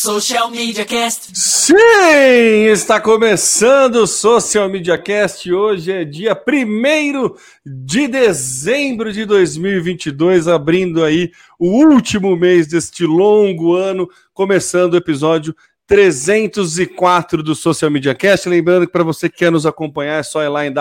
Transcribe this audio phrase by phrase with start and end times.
[0.00, 1.30] Social Media Cast.
[1.34, 1.74] Sim,
[2.70, 5.52] está começando o Social Media Cast.
[5.52, 7.34] Hoje é dia 1
[7.66, 15.52] de dezembro de 2022, abrindo aí o último mês deste longo ano, começando o episódio
[15.88, 18.48] 304 do Social Media Cast.
[18.48, 20.72] Lembrando que para você que quer nos acompanhar, é só ir lá em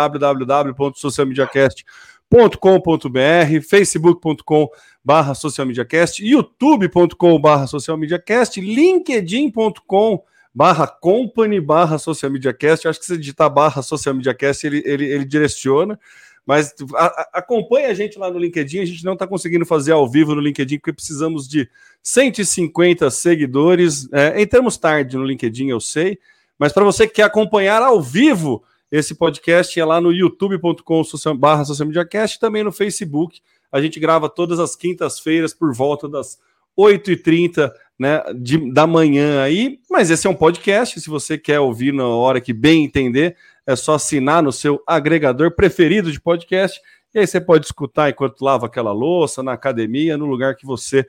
[2.30, 4.70] www.socialmediacast.com.br, facebook.com
[5.04, 10.24] barra socialmediacast, youtube.com barra socialmediacast, linkedin.com
[10.54, 16.00] barra company barra socialmediacast, acho que se digitar barra socialmediacast ele, ele, ele direciona,
[16.46, 19.94] mas a, a, acompanhe a gente lá no LinkedIn, a gente não está conseguindo fazer
[19.94, 21.70] ao vivo no LinkedIn porque precisamos de
[22.04, 26.20] 150 seguidores, é, entramos tarde no LinkedIn, eu sei,
[26.60, 31.04] mas para você que quer acompanhar ao vivo esse podcast é lá no youtube.com
[31.38, 36.40] barra socialmediacast, também no Facebook, a gente grava todas as quintas-feiras por volta das
[36.78, 39.80] 8h30 né, de, da manhã aí.
[39.90, 41.02] Mas esse é um podcast.
[41.02, 43.36] Se você quer ouvir na hora que bem entender,
[43.66, 46.80] é só assinar no seu agregador preferido de podcast.
[47.14, 51.06] E aí você pode escutar enquanto lava aquela louça, na academia, no lugar que você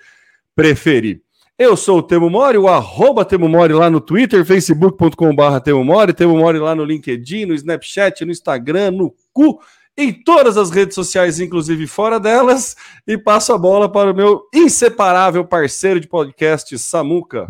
[0.54, 1.22] preferir.
[1.58, 6.12] Eu sou o Temo Mori, o arroba Temo Mori lá no Twitter, facebook.com.br Temo Mori,
[6.12, 9.58] Temo Mori lá no LinkedIn, no Snapchat, no Instagram, no cu
[9.96, 14.42] em todas as redes sociais, inclusive fora delas, e passo a bola para o meu
[14.54, 17.48] inseparável parceiro de podcast, Samuca.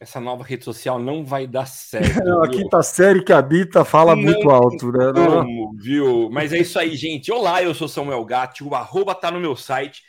[0.00, 2.18] Essa nova rede social não vai dar certo.
[2.26, 5.12] Não, a quinta série que habita fala não, muito alto, né?
[5.14, 6.28] Como, viu?
[6.32, 7.30] Mas é isso aí, gente.
[7.30, 10.02] Olá, eu sou Samuel Gatti, o arroba tá no meu site,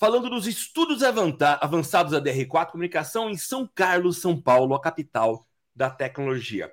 [0.00, 5.90] falando dos estudos avançados da DR4 Comunicação em São Carlos, São Paulo, a capital da
[5.90, 6.72] tecnologia.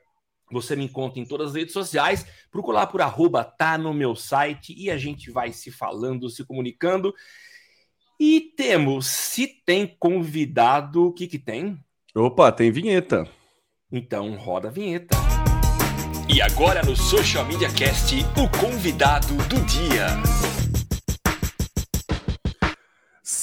[0.50, 2.25] Você me encontra em todas as redes sociais.
[2.50, 6.45] Procura lá por arroba, tá no meu site e a gente vai se falando, se
[6.45, 7.14] comunicando.
[8.17, 11.78] E temos, se tem convidado, o que que tem?
[12.16, 13.28] Opa, tem vinheta.
[13.91, 15.17] Então roda a vinheta.
[16.34, 20.08] E agora no Social Media Cast, o convidado do dia.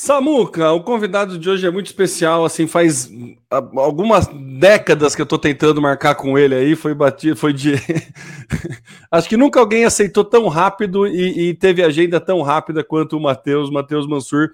[0.04, 3.10] Samuca, o convidado de hoje é muito especial, assim, faz
[3.50, 7.72] algumas décadas que eu tô tentando marcar com ele aí, foi batido, foi de...
[9.10, 13.20] Acho que nunca alguém aceitou tão rápido e, e teve agenda tão rápida quanto o
[13.20, 14.50] Matheus, Matheus Mansur.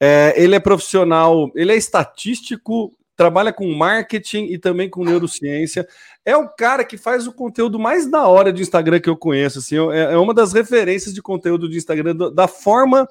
[0.00, 5.86] É, ele é profissional, ele é estatístico, trabalha com marketing e também com neurociência.
[6.24, 9.60] É o cara que faz o conteúdo mais da hora de Instagram que eu conheço,
[9.60, 13.08] assim, é, é uma das referências de conteúdo de Instagram, da forma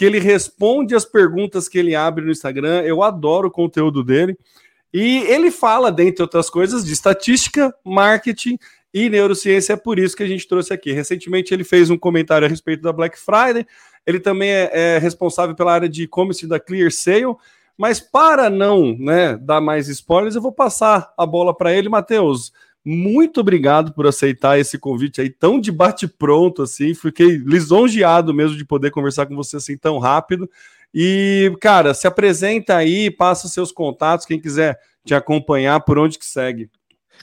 [0.00, 2.80] que ele responde as perguntas que ele abre no Instagram.
[2.80, 4.34] Eu adoro o conteúdo dele.
[4.94, 8.58] E ele fala, dentre outras coisas, de estatística, marketing
[8.94, 9.74] e neurociência.
[9.74, 10.90] É por isso que a gente trouxe aqui.
[10.90, 13.66] Recentemente ele fez um comentário a respeito da Black Friday.
[14.06, 17.36] Ele também é, é responsável pela área de e-commerce da Clear Sale.
[17.76, 22.54] Mas para não né, dar mais spoilers, eu vou passar a bola para ele, Matheus.
[22.84, 26.94] Muito obrigado por aceitar esse convite aí tão de bate-pronto assim.
[26.94, 30.48] Fiquei lisonjeado mesmo de poder conversar com você assim tão rápido.
[30.92, 36.18] E, cara, se apresenta aí, passa os seus contatos, quem quiser te acompanhar, por onde
[36.18, 36.70] que segue.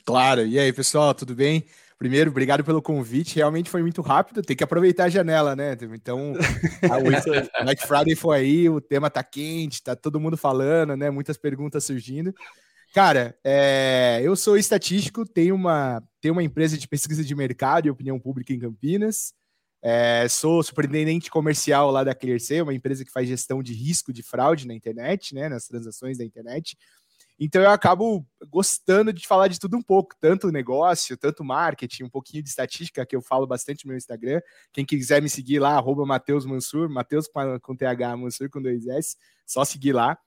[0.05, 0.45] Claro.
[0.45, 1.65] E aí, pessoal, tudo bem?
[1.97, 3.35] Primeiro, obrigado pelo convite.
[3.35, 4.43] Realmente foi muito rápido.
[4.43, 5.75] Tem que aproveitar a janela, né?
[5.93, 6.33] Então,
[7.59, 11.09] a Night Friday foi aí, o tema tá quente, tá todo mundo falando, né?
[11.09, 12.33] Muitas perguntas surgindo.
[12.97, 17.91] Cara, é, eu sou estatístico, tenho uma, tenho uma empresa de pesquisa de mercado e
[17.91, 19.35] opinião pública em Campinas.
[19.83, 24.23] É, sou superintendente comercial lá da ClearSale, uma empresa que faz gestão de risco de
[24.23, 26.75] fraude na internet, né, nas transações da internet.
[27.39, 32.09] Então eu acabo gostando de falar de tudo um pouco, tanto negócio, tanto marketing, um
[32.09, 34.41] pouquinho de estatística, que eu falo bastante no meu Instagram.
[34.73, 38.87] Quem quiser me seguir lá, arroba Matheus Mansur, Matheus com, com TH, Mansur com dois
[38.87, 39.15] S,
[39.45, 40.17] só seguir lá.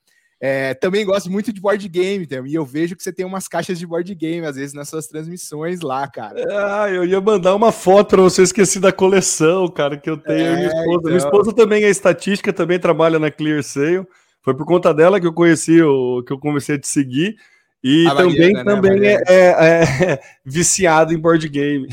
[0.43, 3.79] É, também gosto muito de board game, e eu vejo que você tem umas caixas
[3.79, 6.43] de board game, às vezes, nas suas transmissões lá, cara.
[6.51, 10.39] Ah, eu ia mandar uma foto para você, esqueci da coleção, cara, que eu tenho.
[10.39, 10.89] É, minha, esposa.
[10.89, 11.03] Então...
[11.03, 14.07] minha esposa também é estatística, também trabalha na Clear Sale.
[14.41, 17.37] Foi por conta dela que eu conheci, o, que eu comecei a te seguir.
[17.85, 21.87] E a também, Mariana, também né, é, é, é, viciado em board game.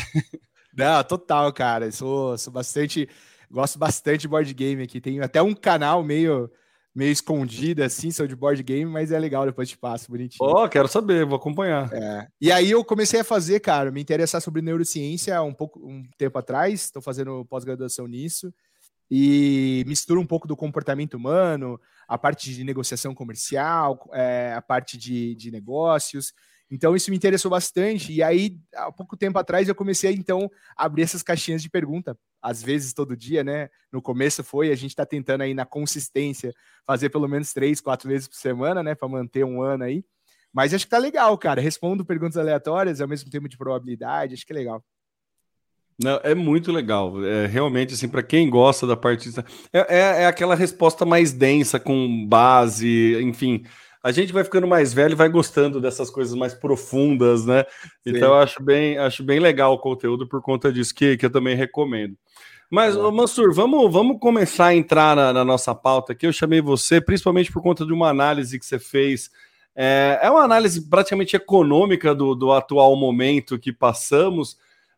[0.73, 1.91] Não, total, cara.
[1.91, 3.09] Sou, sou bastante.
[3.51, 5.01] Gosto bastante de board game aqui.
[5.01, 6.49] Tenho até um canal meio
[6.97, 10.49] meio escondida, assim, sou de board game, mas é legal, depois te passo, bonitinho.
[10.49, 11.93] Ó, oh, quero saber, vou acompanhar.
[11.93, 12.27] É.
[12.41, 16.39] E aí eu comecei a fazer, cara, me interessar sobre neurociência um pouco um tempo
[16.39, 18.51] atrás, estou fazendo pós-graduação nisso,
[19.11, 24.97] e mistura um pouco do comportamento humano, a parte de negociação comercial, é, a parte
[24.97, 26.33] de, de negócios,
[26.69, 28.11] então isso me interessou bastante.
[28.11, 32.17] E aí, há pouco tempo atrás, eu comecei então a abrir essas caixinhas de pergunta,
[32.41, 33.69] às vezes todo dia, né?
[33.91, 36.53] No começo foi, a gente está tentando aí na consistência
[36.85, 38.95] fazer pelo menos três, quatro vezes por semana, né?
[38.95, 40.03] Para manter um ano aí.
[40.53, 41.61] Mas acho que tá legal, cara.
[41.61, 44.83] Respondo perguntas aleatórias ao mesmo tempo de probabilidade, acho que é legal.
[45.99, 47.23] Não, é muito legal.
[47.25, 49.29] É, realmente, assim, para quem gosta da parte.
[49.73, 53.63] É, é, é, aquela resposta mais densa, com base, enfim.
[54.07, 57.65] A gente vai ficando mais velho e vai gostando dessas coisas mais profundas, né?
[58.05, 58.15] Sim.
[58.15, 61.29] Então, eu acho bem, acho bem legal o conteúdo por conta disso, que, que eu
[61.29, 62.15] também recomendo.
[62.71, 63.11] Mas, é.
[63.11, 66.25] Mansur, vamos, vamos começar a entrar na, na, nossa pauta aqui.
[66.25, 69.29] Eu chamei você, principalmente por conta de uma análise que você fez.
[69.75, 74.57] É, é uma análise praticamente econômica do, do atual momento que passamos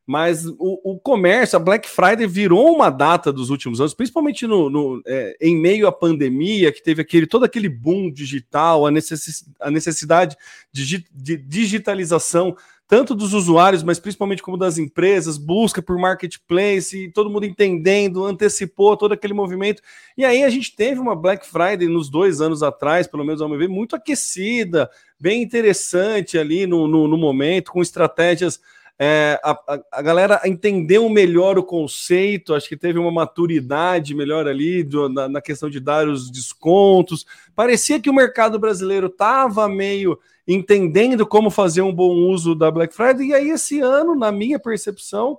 [0.09, 4.67] mas o, o, comércio, a Black Friday virou uma data dos últimos anos, principalmente no,
[4.67, 9.45] no é, em meio à pandemia, que teve aquele todo aquele boom digital, a, necess,
[9.59, 10.35] a necessidade
[10.73, 12.57] de, de, digitalização,
[12.87, 18.97] tanto dos usuários, mas principalmente como das empresas, busca por marketplace, todo mundo entendendo, antecipou
[18.97, 19.79] todo aquele movimento.
[20.17, 23.47] E aí a gente teve uma Black Friday nos dois anos atrás, pelo menos ao
[23.47, 24.89] meu ver, muito aquecida,
[25.19, 28.59] bem interessante ali no, no, no momento, com estratégias
[29.01, 34.83] é, a, a, galera entendeu melhor o conceito, acho que teve uma maturidade melhor ali
[34.83, 37.25] do, na, na, questão de dar os descontos.
[37.55, 42.93] Parecia que o mercado brasileiro estava meio entendendo como fazer um bom uso da Black
[42.93, 45.37] Friday, e aí esse ano, na minha percepção,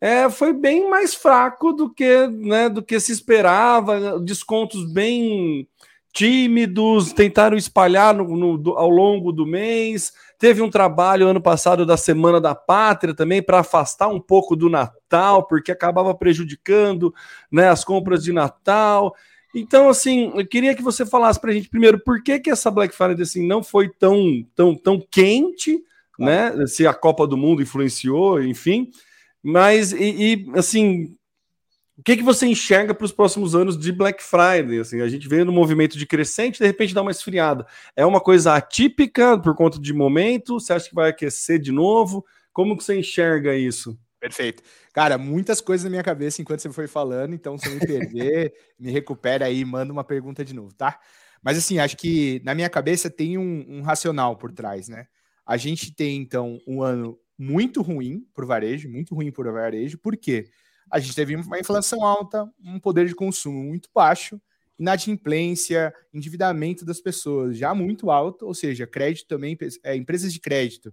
[0.00, 5.66] é, foi bem mais fraco do que, né, do que se esperava, descontos bem
[6.12, 10.12] tímidos, tentaram espalhar no, no, ao longo do mês.
[10.42, 14.68] Teve um trabalho ano passado da Semana da Pátria também para afastar um pouco do
[14.68, 17.14] Natal, porque acabava prejudicando
[17.48, 19.14] né, as compras de Natal.
[19.54, 22.72] Então, assim, eu queria que você falasse para a gente primeiro por que, que essa
[22.72, 25.80] Black Friday assim, não foi tão, tão, tão quente,
[26.18, 26.66] né?
[26.66, 28.90] Se a Copa do Mundo influenciou, enfim.
[29.40, 31.14] Mas, e, e assim,
[31.98, 34.80] o que, que você enxerga para os próximos anos de Black Friday?
[34.80, 37.66] Assim, a gente veio no movimento de crescente, de repente dá uma esfriada.
[37.94, 40.58] É uma coisa atípica por conta de momento?
[40.58, 42.24] Você acha que vai aquecer de novo?
[42.52, 43.98] Como que você enxerga isso?
[44.18, 44.62] Perfeito.
[44.92, 48.54] Cara, muitas coisas na minha cabeça enquanto você foi falando, então se eu me perder,
[48.78, 50.98] me recupera aí, manda uma pergunta de novo, tá?
[51.42, 55.06] Mas assim, acho que na minha cabeça tem um, um racional por trás, né?
[55.44, 59.52] A gente tem, então, um ano muito ruim para o varejo, muito ruim para o
[59.52, 60.44] varejo, por quê?
[60.44, 60.61] Porque
[60.92, 64.40] a gente teve uma inflação alta, um poder de consumo muito baixo,
[64.78, 70.92] inadimplência, endividamento das pessoas já muito alto, ou seja, crédito também, é, empresas de crédito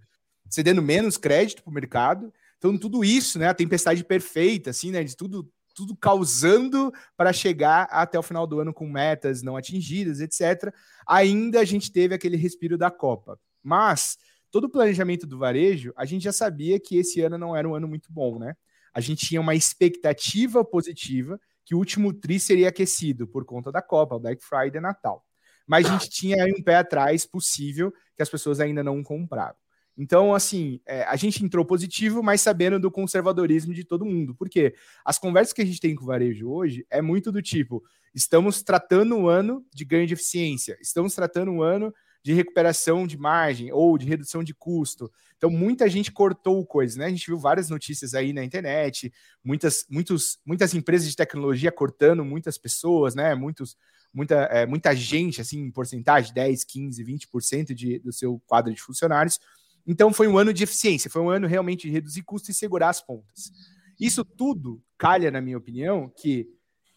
[0.49, 2.33] cedendo menos crédito para o mercado.
[2.57, 7.83] Então, tudo isso, né, a tempestade perfeita, assim, né, de tudo, tudo causando para chegar
[7.91, 10.73] até o final do ano com metas não atingidas, etc.
[11.07, 13.39] Ainda a gente teve aquele respiro da Copa.
[13.63, 14.17] Mas
[14.51, 17.75] todo o planejamento do varejo, a gente já sabia que esse ano não era um
[17.75, 18.55] ano muito bom, né?
[18.93, 23.81] A gente tinha uma expectativa positiva que o último tri seria aquecido por conta da
[23.81, 25.23] Copa, Black Friday, Natal.
[25.67, 29.55] Mas a gente tinha aí um pé atrás possível que as pessoas ainda não compraram.
[29.95, 34.33] Então, assim, é, a gente entrou positivo, mas sabendo do conservadorismo de todo mundo.
[34.33, 37.83] Porque as conversas que a gente tem com o varejo hoje é muito do tipo:
[38.15, 41.93] estamos tratando um ano de ganho de eficiência, estamos tratando um ano
[42.23, 45.11] de recuperação de margem ou de redução de custo.
[45.37, 47.05] Então, muita gente cortou coisas, né?
[47.05, 49.11] A gente viu várias notícias aí na internet,
[49.43, 53.33] muitas, muitos, muitas empresas de tecnologia cortando muitas pessoas, né?
[53.35, 53.77] Muitos,
[54.13, 58.81] muita, é, muita gente, assim, em porcentagem, 10, 15, 20% de, do seu quadro de
[58.81, 59.39] funcionários.
[59.87, 62.89] Então, foi um ano de eficiência, foi um ano realmente de reduzir custos e segurar
[62.89, 63.51] as pontas.
[63.99, 66.47] Isso tudo calha, na minha opinião, que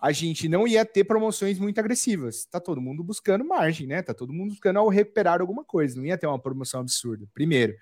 [0.02, 2.44] a gente não ia ter promoções muito agressivas.
[2.44, 4.02] Tá todo mundo buscando margem, né?
[4.02, 5.96] Tá todo mundo buscando ao recuperar alguma coisa.
[5.96, 7.24] Não ia ter uma promoção absurda.
[7.32, 7.76] Primeiro.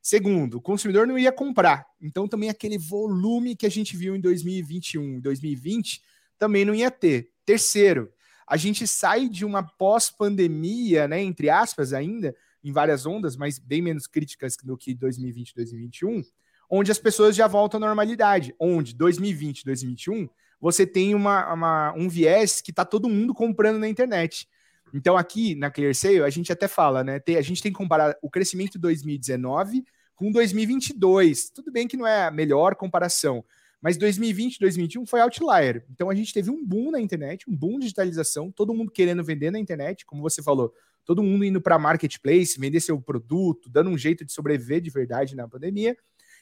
[0.00, 1.84] Segundo, o consumidor não ia comprar.
[2.00, 6.00] Então também aquele volume que a gente viu em 2021, 2020,
[6.38, 7.32] também não ia ter.
[7.44, 8.08] Terceiro,
[8.46, 13.82] a gente sai de uma pós-pandemia, né, entre aspas ainda, em várias ondas, mas bem
[13.82, 16.22] menos críticas do que 2020, 2021,
[16.70, 20.28] onde as pessoas já voltam à normalidade, onde 2020, 2021
[20.64, 24.48] você tem uma, uma um viés que está todo mundo comprando na internet.
[24.94, 27.20] Então, aqui na ClearSale, a gente até fala, né?
[27.20, 29.84] Tem, a gente tem que comparar o crescimento de 2019
[30.16, 31.50] com 2022.
[31.50, 33.44] Tudo bem que não é a melhor comparação,
[33.78, 35.84] mas 2020 2021 foi outlier.
[35.90, 39.22] Então, a gente teve um boom na internet, um boom de digitalização, todo mundo querendo
[39.22, 40.72] vender na internet, como você falou,
[41.04, 45.36] todo mundo indo para marketplace, vender seu produto, dando um jeito de sobreviver de verdade
[45.36, 45.94] na pandemia,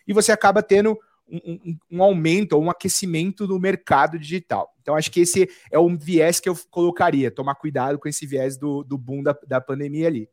[0.07, 0.97] e você acaba tendo
[1.32, 4.74] um, um, aumento ou um aquecimento do mercado digital.
[4.82, 8.58] Então, acho que esse é um viés que eu colocaria, tomar cuidado com esse viés
[8.58, 10.28] do, do boom da, da pandemia ali.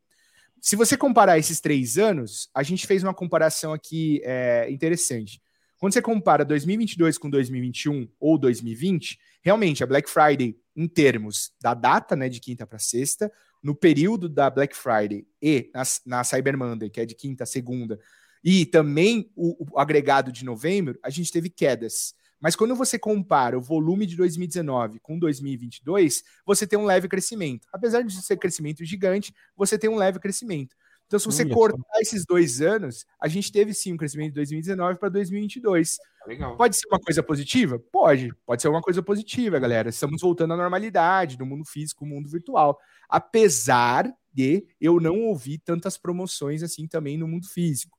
[0.62, 5.42] Se você comparar esses três anos, a gente fez uma comparação aqui é, interessante.
[5.78, 11.74] Quando você compara 2022 com 2021 ou 2020, realmente a Black Friday, em termos da
[11.74, 13.32] data, né, de quinta para sexta,
[13.64, 17.48] no período da Black Friday e na, na Cyber Monday, que é de quinta a
[17.48, 17.98] segunda,
[18.44, 22.14] e também o, o agregado de novembro, a gente teve quedas.
[22.40, 27.68] Mas quando você compara o volume de 2019 com 2022, você tem um leve crescimento.
[27.72, 30.76] Apesar de ser crescimento gigante, você tem um leve crescimento.
[31.10, 32.02] Então, se você Olha cortar só.
[32.02, 35.98] esses dois anos, a gente teve sim um crescimento de 2019 para 2022.
[36.28, 36.56] Legal.
[36.56, 37.80] Pode ser uma coisa positiva?
[37.92, 38.32] Pode.
[38.46, 39.90] Pode ser uma coisa positiva, galera.
[39.90, 42.78] Estamos voltando à normalidade no mundo físico, no mundo virtual.
[43.10, 47.99] Apesar de eu não ouvir tantas promoções assim também no mundo físico.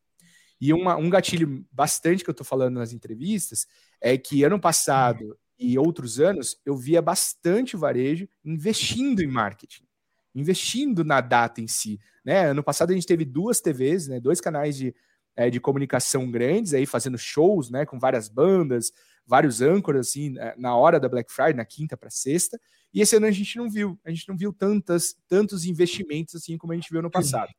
[0.61, 3.67] E uma, um gatilho bastante que eu estou falando nas entrevistas
[4.01, 9.85] é que ano passado e outros anos eu via bastante varejo investindo em marketing,
[10.35, 11.99] investindo na data em si.
[12.25, 12.47] Né?
[12.47, 14.21] Ano passado a gente teve duas TVs, né?
[14.21, 14.95] dois canais de,
[15.35, 17.87] é, de comunicação grandes aí fazendo shows né?
[17.87, 18.93] com várias bandas,
[19.27, 22.61] vários âncoras assim na hora da Black Friday, na quinta para sexta.
[22.93, 26.59] E esse ano a gente não viu, a gente não viu tantas, tantos investimentos assim
[26.59, 27.51] como a gente viu no passado.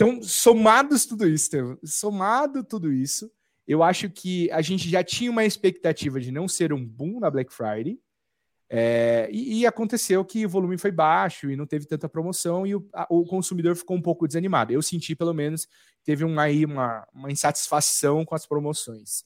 [0.00, 3.28] Então, somados tudo isso, somado tudo isso,
[3.66, 7.28] eu acho que a gente já tinha uma expectativa de não ser um boom na
[7.28, 7.98] Black Friday.
[8.70, 12.76] É, e, e, aconteceu que o volume foi baixo e não teve tanta promoção e
[12.76, 14.72] o, a, o consumidor ficou um pouco desanimado.
[14.72, 15.66] Eu senti, pelo menos,
[16.04, 19.24] teve um, aí uma, uma insatisfação com as promoções.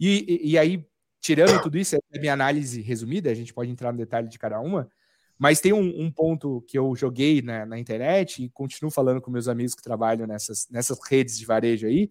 [0.00, 0.84] E, e, e aí,
[1.20, 4.58] tirando tudo isso, é minha análise resumida, a gente pode entrar no detalhe de cada
[4.58, 4.90] uma,
[5.38, 9.30] mas tem um, um ponto que eu joguei na, na, internet e continuo falando com
[9.30, 12.10] meus amigos que trabalham nessas, nessas redes de varejo aí,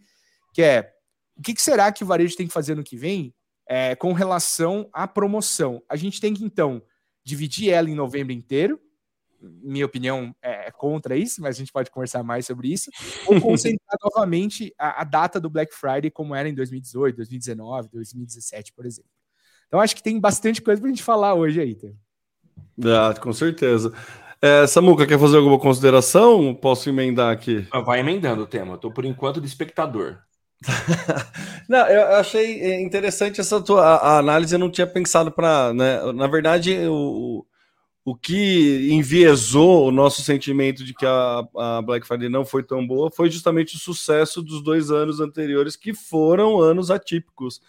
[0.53, 0.93] que é
[1.38, 3.34] o que, que será que o varejo tem que fazer no que vem
[3.67, 5.84] é, com relação à promoção?
[5.88, 6.81] A gente tem que, então,
[7.24, 8.79] dividir ela em novembro inteiro.
[9.39, 12.89] Minha opinião é, é contra isso, mas a gente pode conversar mais sobre isso.
[13.27, 18.74] Ou concentrar novamente a, a data do Black Friday como era em 2018, 2019, 2017,
[18.74, 19.12] por exemplo.
[19.67, 22.00] Então, acho que tem bastante coisa para a gente falar hoje aí, Tem.
[22.83, 23.91] Ah, com certeza.
[24.41, 26.53] É, Samuca, quer fazer alguma consideração?
[26.53, 27.67] Posso emendar aqui?
[27.71, 28.75] Ah, vai emendando o tema.
[28.75, 30.19] Estou por enquanto de espectador.
[31.69, 34.53] não, eu achei interessante essa tua a, a análise.
[34.53, 36.11] Eu não tinha pensado para, né?
[36.13, 37.45] Na verdade, o,
[38.05, 42.85] o que enviesou o nosso sentimento de que a, a Black Friday não foi tão
[42.85, 47.59] boa foi justamente o sucesso dos dois anos anteriores, que foram anos atípicos.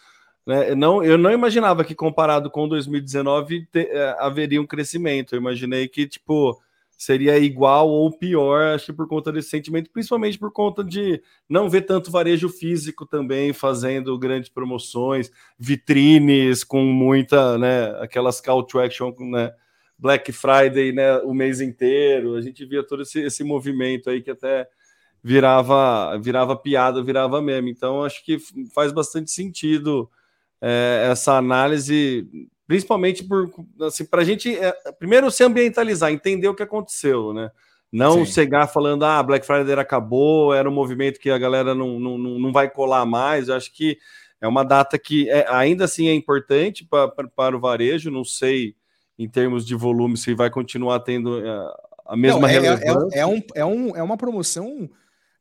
[0.49, 0.75] Né?
[0.75, 5.35] Não, eu não imaginava que comparado com 2019 te, é, haveria um crescimento.
[5.35, 6.59] Eu imaginei que tipo
[6.97, 11.69] seria igual ou pior, acho que por conta desse sentimento, principalmente por conta de não
[11.69, 18.81] ver tanto varejo físico também fazendo grandes promoções, vitrines com muita, né, aquelas call to
[18.81, 19.52] action, né,
[19.97, 22.35] Black Friday, né, o mês inteiro.
[22.35, 24.67] A gente via todo esse, esse movimento aí que até
[25.23, 27.71] virava virava piada, virava meme.
[27.71, 28.38] Então acho que
[28.75, 30.11] faz bastante sentido
[30.61, 32.29] é, essa análise,
[32.67, 33.50] principalmente por
[33.83, 37.50] assim, para a gente é, primeiro se ambientalizar, entender o que aconteceu, né?
[37.91, 38.33] Não Sim.
[38.33, 42.53] chegar falando, ah, Black Friday acabou, era um movimento que a galera não, não, não
[42.53, 43.49] vai colar mais.
[43.49, 43.97] Eu acho que
[44.41, 48.11] é uma data que é, ainda assim é importante pra, pra, para o varejo.
[48.11, 48.75] Não sei
[49.19, 51.73] em termos de volume se vai continuar tendo é,
[52.07, 53.17] a mesma não, é, é relevância.
[53.17, 54.88] É, é, um, é, um, é uma promoção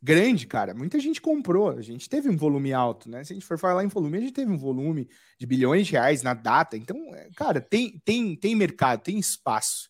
[0.01, 0.73] grande, cara.
[0.73, 3.23] Muita gente comprou, a gente teve um volume alto, né?
[3.23, 5.93] Se a gente for falar em volume, a gente teve um volume de bilhões de
[5.93, 6.77] reais na data.
[6.77, 9.89] Então, é, cara, tem, tem, tem mercado, tem espaço.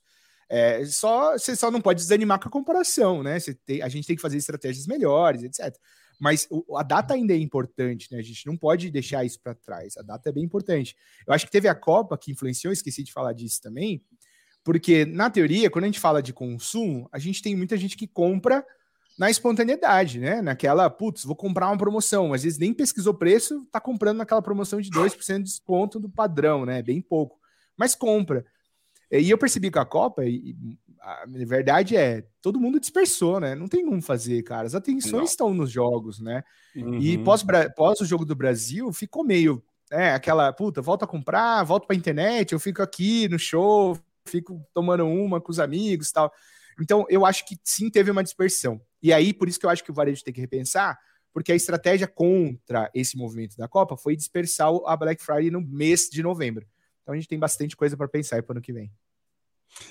[0.50, 3.38] É, só Você só não pode desanimar com a comparação, né?
[3.66, 5.76] Tem, a gente tem que fazer estratégias melhores, etc.
[6.20, 8.20] Mas o, a data ainda é importante, né?
[8.20, 9.98] A gente não pode deixar isso para trás.
[9.98, 10.96] A data é bem importante.
[11.28, 14.04] Eu acho que teve a Copa que influenciou, esqueci de falar disso também,
[14.64, 18.08] porque na teoria, quando a gente fala de consumo, a gente tem muita gente que
[18.08, 18.66] compra
[19.18, 20.42] na espontaneidade, né?
[20.42, 22.34] Naquela, putz, vou comprar uma promoção.
[22.34, 26.66] Às vezes nem pesquisou preço, tá comprando naquela promoção de 2% de desconto do padrão,
[26.66, 26.82] né?
[26.84, 27.40] Bem pouco.
[27.76, 28.46] Mas compra.
[29.12, 30.56] E eu percebi com a Copa, e
[31.02, 33.56] a verdade é, todo mundo dispersou, né?
[33.56, 34.68] Não tem como fazer, cara.
[34.68, 35.24] As atenções Não.
[35.24, 36.44] estão nos jogos, né?
[36.76, 37.00] Uhum.
[37.00, 37.44] E pós,
[37.76, 41.96] pós o jogo do Brasil, ficou meio, é, aquela, puta, volta a comprar, volto pra
[41.96, 43.98] internet, eu fico aqui no show,
[44.28, 46.32] fico tomando uma com os amigos tal.
[46.80, 48.80] Então, eu acho que sim teve uma dispersão.
[49.02, 50.98] E aí, por isso que eu acho que o varejo tem que repensar,
[51.34, 56.10] porque a estratégia contra esse movimento da Copa foi dispersar a Black Friday no mês
[56.10, 56.66] de novembro.
[57.04, 58.92] Então a gente tem bastante coisa para pensar para o ano que vem.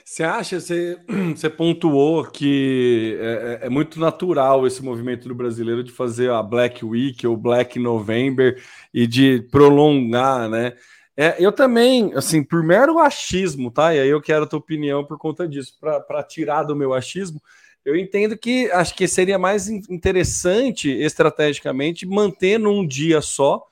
[0.04, 0.98] Você acha, você,
[1.34, 6.42] você pontuou que é, é, é, muito natural esse movimento do brasileiro de fazer a
[6.42, 10.74] Black Week ou Black November e de prolongar, né?
[11.16, 13.94] É, eu também, assim, por mero achismo, tá?
[13.94, 17.40] E aí eu quero a tua opinião por conta disso, para tirar do meu achismo.
[17.86, 23.64] Eu entendo que acho que seria mais interessante estrategicamente manter num dia só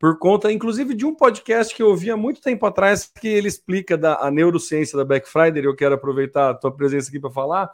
[0.00, 3.46] por conta, inclusive, de um podcast que eu ouvi há muito tempo atrás, que ele
[3.46, 5.64] explica da, a neurociência da Black Friday.
[5.64, 7.70] Eu quero aproveitar a tua presença aqui para falar.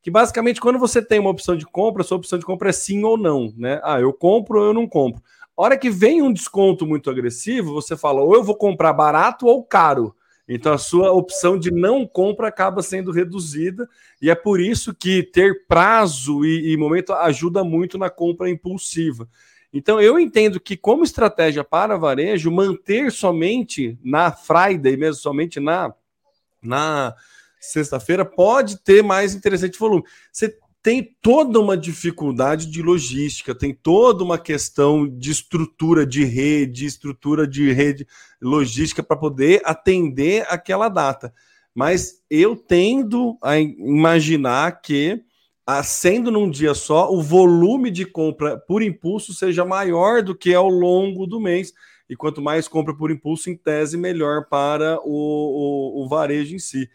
[0.00, 3.02] Que basicamente, quando você tem uma opção de compra, sua opção de compra é sim
[3.02, 3.80] ou não, né?
[3.82, 5.20] Ah, eu compro ou eu não compro.
[5.58, 9.48] A hora que vem um desconto muito agressivo, você fala, ou eu vou comprar barato
[9.48, 10.14] ou caro.
[10.48, 13.88] Então a sua opção de não compra acaba sendo reduzida,
[14.20, 19.28] e é por isso que ter prazo e, e momento ajuda muito na compra impulsiva.
[19.76, 25.92] Então, eu entendo que, como estratégia para varejo, manter somente na Friday, mesmo somente na,
[26.62, 27.12] na
[27.58, 30.04] sexta-feira, pode ter mais interessante volume.
[30.30, 36.84] Você tem toda uma dificuldade de logística, tem toda uma questão de estrutura de rede,
[36.84, 38.06] estrutura de rede
[38.38, 41.32] logística para poder atender aquela data.
[41.74, 45.24] Mas eu tendo a imaginar que
[45.82, 50.68] sendo num dia só, o volume de compra por impulso seja maior do que ao
[50.68, 51.72] longo do mês.
[52.10, 56.58] E quanto mais compra por impulso, em tese, melhor para o, o, o varejo em
[56.58, 56.90] si.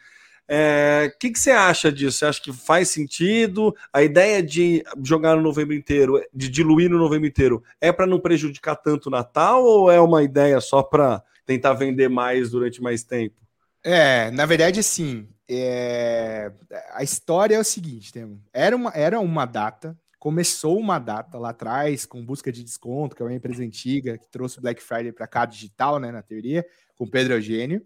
[0.49, 2.17] O é, que, que você acha disso?
[2.17, 3.75] Você acha que faz sentido?
[3.93, 8.19] A ideia de jogar no novembro inteiro, de diluir no novembro inteiro, é para não
[8.19, 13.03] prejudicar tanto o Natal ou é uma ideia só para tentar vender mais durante mais
[13.03, 13.35] tempo?
[13.83, 15.29] É, na verdade, sim.
[15.47, 16.51] É...
[16.93, 18.11] A história é o seguinte:
[18.51, 23.21] era, uma, era uma data, começou uma data lá atrás, com busca de desconto, que
[23.21, 26.65] é uma empresa antiga que trouxe o Black Friday para cá digital, né, na teoria,
[26.95, 27.85] com Pedro Eugênio,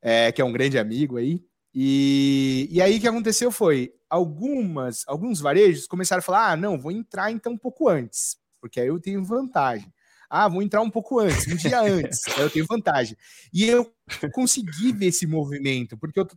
[0.00, 1.49] é, que é um grande amigo aí.
[1.74, 6.78] E, e aí o que aconteceu foi algumas alguns varejos começaram a falar: ah, não,
[6.78, 9.92] vou entrar então um pouco antes, porque aí eu tenho vantagem.
[10.28, 13.16] Ah, vou entrar um pouco antes, um dia antes, aí eu tenho vantagem.
[13.52, 13.92] E eu
[14.32, 16.36] consegui ver esse movimento, porque eu tô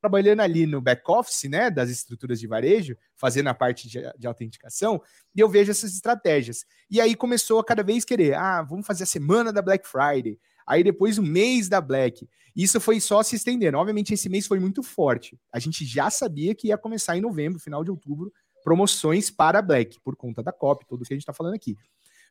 [0.00, 5.02] trabalhando ali no back-office, né, das estruturas de varejo, fazendo a parte de, de, autenticação,
[5.34, 6.64] e eu vejo essas estratégias.
[6.90, 10.38] E aí começou a cada vez querer, ah, vamos fazer a semana da Black Friday,
[10.66, 12.28] aí depois o mês da Black.
[12.54, 13.76] Isso foi só se estendendo.
[13.76, 15.38] Obviamente, esse mês foi muito forte.
[15.52, 18.32] A gente já sabia que ia começar em novembro, final de outubro,
[18.64, 21.76] promoções para Black, por conta da COP, tudo que a gente está falando aqui.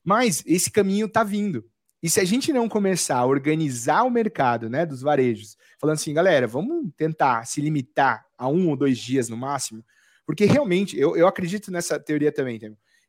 [0.04, 1.64] Mas esse caminho está vindo.
[2.04, 6.14] E se a gente não começar a organizar o mercado né, dos varejos, falando assim,
[6.14, 9.84] galera, vamos tentar se limitar a um ou dois dias no máximo,
[10.26, 12.60] porque realmente eu, eu acredito nessa teoria também.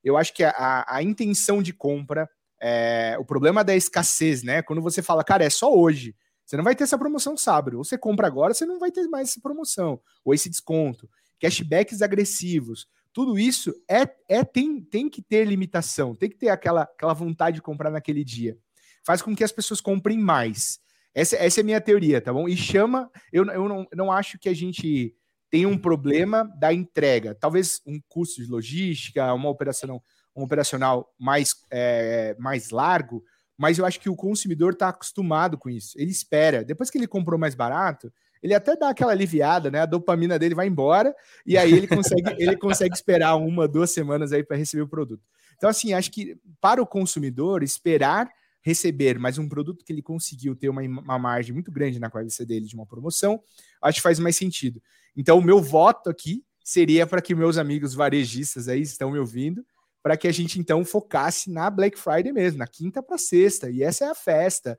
[0.04, 2.28] Eu acho que a, a intenção de compra,
[2.60, 4.62] é, o problema da escassez, né?
[4.62, 6.14] Quando você fala, cara, é só hoje,
[6.44, 7.78] você não vai ter essa promoção sábado.
[7.78, 11.08] Ou você compra agora, você não vai ter mais essa promoção, ou esse desconto.
[11.40, 12.86] Cashbacks agressivos.
[13.12, 17.56] Tudo isso é, é tem, tem que ter limitação, tem que ter aquela, aquela vontade
[17.56, 18.58] de comprar naquele dia
[19.06, 20.80] faz com que as pessoas comprem mais.
[21.14, 22.48] Essa, essa é a minha teoria, tá bom?
[22.48, 23.08] E chama.
[23.32, 25.14] Eu, eu não, não acho que a gente
[25.48, 27.34] tem um problema da entrega.
[27.34, 30.02] Talvez um custo de logística, uma operação,
[30.36, 33.24] um operacional mais, é, mais largo,
[33.56, 35.98] mas eu acho que o consumidor está acostumado com isso.
[35.98, 36.62] Ele espera.
[36.62, 39.80] Depois que ele comprou mais barato, ele até dá aquela aliviada, né?
[39.80, 41.14] A dopamina dele vai embora
[41.46, 45.22] e aí ele consegue, ele consegue esperar uma, duas semanas aí para receber o produto.
[45.56, 48.28] Então, assim, acho que para o consumidor, esperar
[48.60, 52.44] receber mais um produto que ele conseguiu ter uma, uma margem muito grande na KVC
[52.44, 53.40] dele de uma promoção,
[53.80, 54.82] acho que faz mais sentido.
[55.16, 59.64] Então, o meu voto aqui seria para que meus amigos varejistas aí estão me ouvindo,
[60.06, 63.82] para que a gente então focasse na Black Friday mesmo, na quinta para sexta, e
[63.82, 64.78] essa é a festa.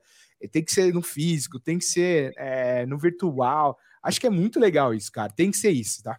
[0.50, 3.76] Tem que ser no físico, tem que ser é, no virtual.
[4.02, 5.30] Acho que é muito legal isso, cara.
[5.30, 6.18] Tem que ser isso, tá?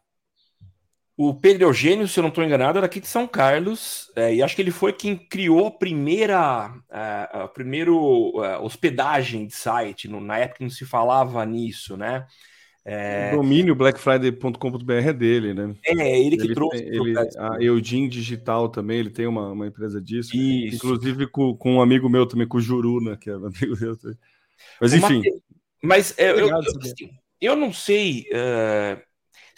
[1.17, 4.43] O Pedro Eugênio, se eu não estou enganado, era aqui de São Carlos, é, e
[4.43, 10.07] acho que ele foi quem criou a primeira, a, a primeiro a hospedagem de site,
[10.07, 12.27] no, na época não se falava nisso, né?
[12.85, 13.31] É...
[13.33, 15.75] O domínio blackfriday.com.br é dele, né?
[15.85, 16.77] É, ele que ele trouxe.
[16.77, 20.35] Tem, ele, a Eudin Digital também, ele tem uma, uma empresa disso.
[20.35, 20.75] Isso.
[20.75, 24.17] Inclusive com, com um amigo meu também, com o Juruna, que é amigo meu também.
[24.81, 25.21] Mas enfim.
[25.83, 28.25] Mas é, eu, eu, assim, eu, não sei.
[28.31, 29.09] Uh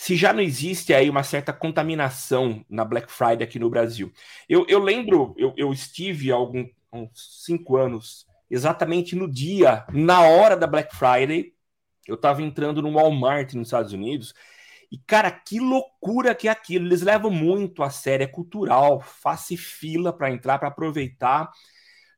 [0.01, 4.11] se já não existe aí uma certa contaminação na Black Friday aqui no Brasil.
[4.49, 10.21] Eu, eu lembro, eu, eu estive há algum, uns cinco anos, exatamente no dia, na
[10.21, 11.53] hora da Black Friday,
[12.07, 14.33] eu estava entrando no Walmart nos Estados Unidos,
[14.91, 16.85] e, cara, que loucura que é aquilo.
[16.85, 21.49] Eles levam muito a sério, é cultural, faça fila para entrar, para aproveitar.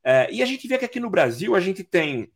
[0.04, 2.32] É, e a gente vê que aqui no Brasil a gente tem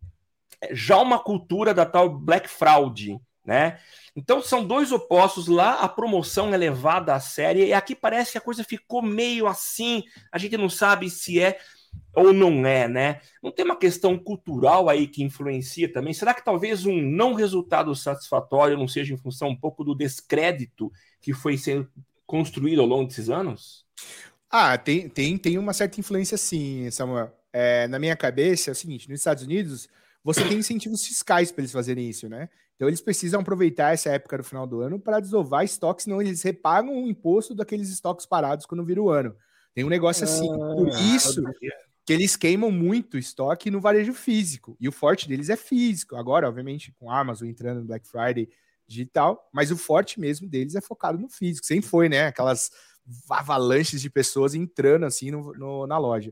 [0.72, 3.80] já uma cultura da tal Black Fraud, né?
[4.16, 8.38] Então são dois opostos lá, a promoção é levada a série e aqui parece que
[8.38, 11.60] a coisa ficou meio assim, a gente não sabe se é
[12.16, 13.22] ou não é, né?
[13.44, 16.14] Não tem uma questão cultural aí que influencia também?
[16.14, 20.92] Será que talvez um não resultado satisfatório não seja em função um pouco do descrédito
[21.22, 21.90] que foi sendo
[22.26, 23.86] construído ao longo desses anos?
[24.50, 27.32] Ah, tem, tem, tem uma certa influência sim, Samuel.
[27.52, 29.88] é, na minha cabeça, é o seguinte: nos Estados Unidos,
[30.24, 32.50] você tem incentivos fiscais para eles fazerem isso, né?
[32.76, 36.44] Então eles precisam aproveitar essa época do final do ano para desovar estoques, senão eles
[36.44, 39.36] repagam o imposto daqueles estoques parados quando vira o ano.
[39.74, 40.48] Tem um negócio assim.
[40.48, 41.42] Por ah, isso
[42.08, 44.78] que eles queimam muito estoque no varejo físico.
[44.80, 46.16] E o forte deles é físico.
[46.16, 48.48] Agora, obviamente, com a Amazon entrando no Black Friday
[48.88, 51.68] digital, mas o forte mesmo deles é focado no físico.
[51.68, 52.28] Sempre foi, né?
[52.28, 52.72] Aquelas
[53.30, 56.32] avalanches de pessoas entrando assim no, no, na loja.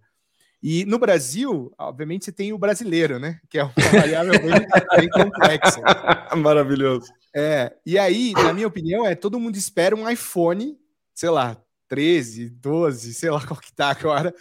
[0.64, 3.42] E no Brasil, obviamente, você tem o brasileiro, né?
[3.50, 5.82] Que é uma variável bem, bem complexa.
[6.38, 7.12] Maravilhoso.
[7.36, 10.80] É, e aí, na minha opinião, é todo mundo espera um iPhone,
[11.14, 14.34] sei lá, 13, 12, sei lá qual que tá agora,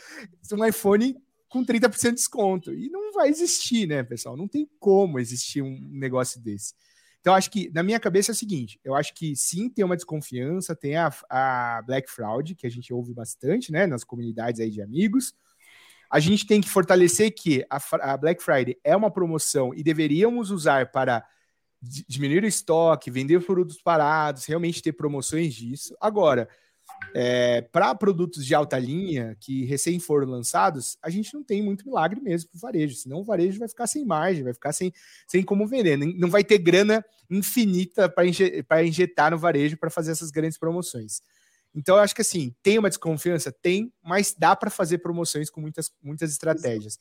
[0.52, 1.16] um iPhone
[1.54, 2.74] com 30% de desconto.
[2.74, 4.36] E não vai existir, né, pessoal?
[4.36, 6.74] Não tem como existir um negócio desse.
[7.20, 9.94] Então, acho que, na minha cabeça, é o seguinte: eu acho que sim, tem uma
[9.94, 14.68] desconfiança, tem a, a Black Fraud, que a gente ouve bastante, né, nas comunidades aí
[14.68, 15.32] de amigos.
[16.10, 17.78] A gente tem que fortalecer que a,
[18.12, 21.24] a Black Friday é uma promoção e deveríamos usar para
[21.80, 25.96] diminuir o estoque, vender produtos parados, realmente ter promoções disso.
[26.00, 26.48] Agora,
[27.14, 31.86] é, para produtos de alta linha que recém foram lançados, a gente não tem muito
[31.86, 34.92] milagre mesmo para o varejo, senão o varejo vai ficar sem margem, vai ficar sem,
[35.26, 40.32] sem como vender, não vai ter grana infinita para injetar no varejo para fazer essas
[40.32, 41.22] grandes promoções.
[41.72, 43.52] Então, eu acho que assim, tem uma desconfiança?
[43.52, 46.98] Tem, mas dá para fazer promoções com muitas, muitas estratégias.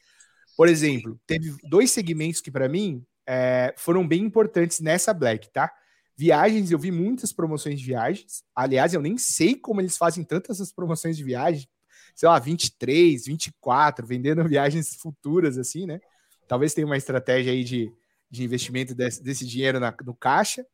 [0.56, 5.71] Por exemplo, teve dois segmentos que, para mim, é, foram bem importantes nessa Black, tá?
[6.15, 8.43] Viagens, eu vi muitas promoções de viagens.
[8.56, 11.67] Aliás, eu nem sei como eles fazem tantas essas promoções de viagem.
[12.15, 15.99] Sei lá, 23, 24, vendendo viagens futuras, assim, né?
[16.47, 17.91] Talvez tenha uma estratégia aí de,
[18.30, 20.65] de investimento desse, desse dinheiro na, no caixa.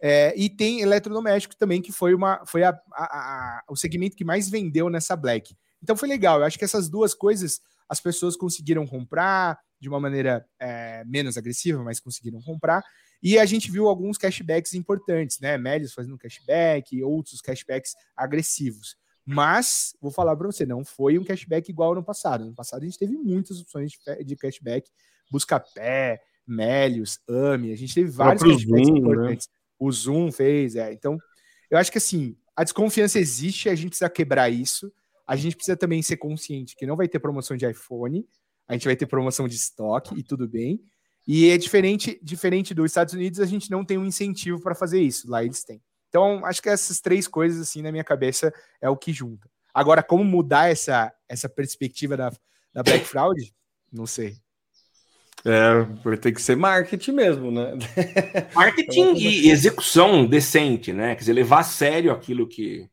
[0.00, 4.24] É, e tem eletrodoméstico também, que foi, uma, foi a, a, a, o segmento que
[4.24, 5.56] mais vendeu nessa Black.
[5.82, 6.38] Então foi legal.
[6.38, 11.36] Eu acho que essas duas coisas as pessoas conseguiram comprar de uma maneira é, menos
[11.36, 12.82] agressiva, mas conseguiram comprar.
[13.22, 15.56] E a gente viu alguns cashbacks importantes, né?
[15.56, 18.96] Melios fazendo cashback, outros cashbacks agressivos.
[19.24, 22.44] Mas, vou falar para você, não foi um cashback igual no passado.
[22.44, 23.92] No passado a gente teve muitas opções
[24.24, 24.90] de cashback,
[25.30, 28.98] Buscapé, Melios, AMI, a gente teve vários cashbacks Zoom, né?
[28.98, 29.48] importantes.
[29.48, 29.54] Né?
[29.78, 30.92] O Zoom fez, é.
[30.92, 31.18] Então,
[31.70, 34.92] eu acho que assim, a desconfiança existe, a gente precisa quebrar isso.
[35.26, 38.26] A gente precisa também ser consciente que não vai ter promoção de iPhone,
[38.68, 40.80] a gente vai ter promoção de estoque e tudo bem.
[41.26, 45.00] E é diferente, diferente dos Estados Unidos, a gente não tem um incentivo para fazer
[45.00, 45.30] isso.
[45.30, 45.80] Lá eles têm.
[46.08, 49.48] Então, acho que essas três coisas, assim, na minha cabeça, é o que junta.
[49.72, 52.30] Agora, como mudar essa, essa perspectiva da,
[52.72, 53.52] da Black Fraud?
[53.92, 54.36] Não sei.
[55.44, 57.72] É, vai ter que ser marketing mesmo, né?
[58.54, 61.14] Marketing e execução decente, né?
[61.14, 62.88] Quer dizer, levar a sério aquilo que.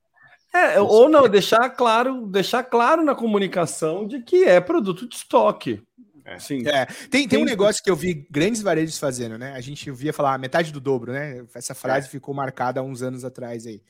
[0.54, 5.82] É, ou não, deixar claro, deixar claro na comunicação de que é produto de estoque.
[6.26, 6.40] É.
[6.40, 6.68] Sim.
[6.68, 6.86] É.
[7.10, 9.54] Tem, tem um negócio que eu vi grandes varejos fazendo, né?
[9.54, 11.46] A gente via falar metade do dobro, né?
[11.54, 12.10] Essa frase é.
[12.10, 13.82] ficou marcada há uns anos atrás aí.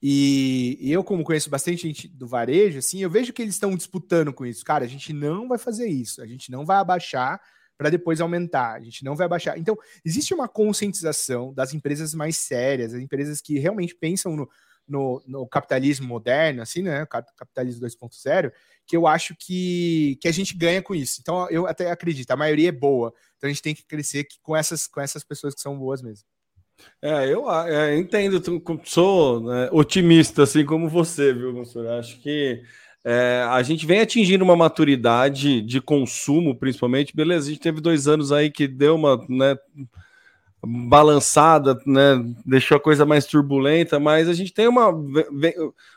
[0.00, 3.74] E, e, eu, como conheço bastante gente do varejo, assim, eu vejo que eles estão
[3.76, 4.64] disputando com isso.
[4.64, 7.40] Cara, a gente não vai fazer isso, a gente não vai abaixar
[7.76, 8.74] para depois aumentar.
[8.74, 9.58] A gente não vai baixar.
[9.58, 14.48] Então, existe uma conscientização das empresas mais sérias, as empresas que realmente pensam no,
[14.88, 17.06] no, no capitalismo moderno, assim, né?
[17.06, 18.52] Capitalismo 2.0,
[18.86, 21.18] que eu acho que, que a gente ganha com isso.
[21.20, 23.12] Então, eu até acredito, a maioria é boa.
[23.36, 26.26] Então a gente tem que crescer com essas, com essas pessoas que são boas mesmo.
[27.02, 28.40] É, eu é, entendo,
[28.84, 31.90] sou né, otimista, assim como você, viu, Gonçalo?
[31.90, 32.62] Acho que
[33.04, 37.14] é, a gente vem atingindo uma maturidade de consumo, principalmente.
[37.14, 39.56] Beleza, a gente teve dois anos aí que deu uma né,
[40.64, 44.92] balançada, né, deixou a coisa mais turbulenta, mas a gente tem uma.
[45.32, 45.54] Vem,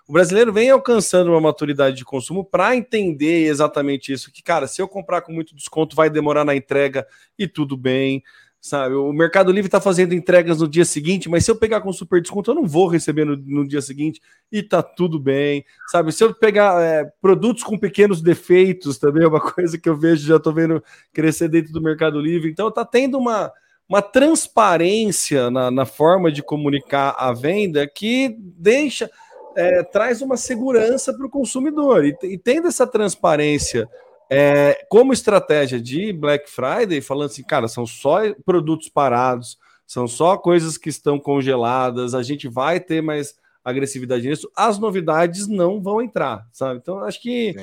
[0.08, 4.82] o brasileiro vem alcançando uma maturidade de consumo para entender exatamente isso: que, cara, se
[4.82, 8.24] eu comprar com muito desconto, vai demorar na entrega e tudo bem
[8.62, 8.94] sabe?
[8.94, 12.22] O Mercado Livre está fazendo entregas no dia seguinte, mas se eu pegar com super
[12.22, 14.22] desconto, eu não vou receber no, no dia seguinte
[14.52, 16.12] e tá tudo bem, sabe?
[16.12, 20.28] Se eu pegar é, produtos com pequenos defeitos, também é uma coisa que eu vejo,
[20.28, 23.52] já estou vendo crescer dentro do Mercado Livre, então tá tendo uma,
[23.92, 29.12] uma transparência na, na forma de comunicar a venda que deixa.
[29.54, 33.86] É, traz uma segurança para o consumidor e, e tendo essa transparência
[34.30, 40.38] é, como estratégia de Black Friday, falando assim, cara, são só produtos parados, são só
[40.38, 46.02] coisas que estão congeladas, a gente vai ter mais agressividade nisso, as novidades não vão
[46.02, 46.80] entrar, sabe?
[46.82, 47.54] Então, acho que,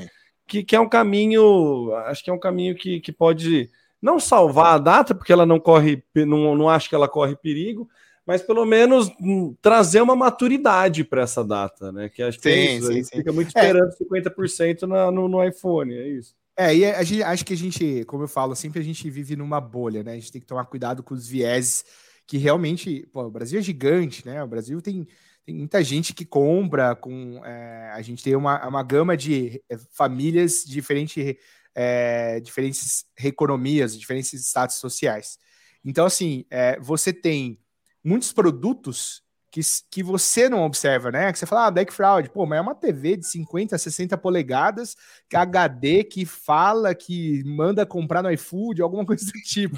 [0.47, 4.75] que, que, é um caminho, acho que é um caminho que, que pode não salvar
[4.75, 7.89] a data, porque ela não corre, não, não acho que ela corre perigo,
[8.27, 12.09] mas pelo menos hum, trazer uma maturidade para essa data, né?
[12.09, 13.17] Que acho que sim, é isso, sim, sim.
[13.17, 13.61] fica muito é.
[13.61, 14.31] esperando é.
[14.31, 16.37] 50% na, no, no iPhone, é isso.
[16.57, 19.37] É, e a gente, acho que a gente, como eu falo, sempre a gente vive
[19.37, 20.13] numa bolha, né?
[20.13, 21.85] A gente tem que tomar cuidado com os vieses
[22.27, 24.43] que realmente, pô, o Brasil é gigante, né?
[24.43, 25.07] O Brasil tem,
[25.47, 29.79] tem muita gente que compra, com é, a gente tem uma, uma gama de é,
[29.93, 31.39] famílias de diferente,
[31.75, 35.39] é, diferentes economias, diferentes status sociais.
[35.85, 37.59] Então, assim, é, você tem
[38.03, 41.33] muitos produtos que, que você não observa, né?
[41.33, 44.95] Que você fala, ah, Black Fraud, pô, mas é uma TV de 50, 60 polegadas,
[45.29, 49.77] que HD, que fala, que manda comprar no iFood, alguma coisa do tipo.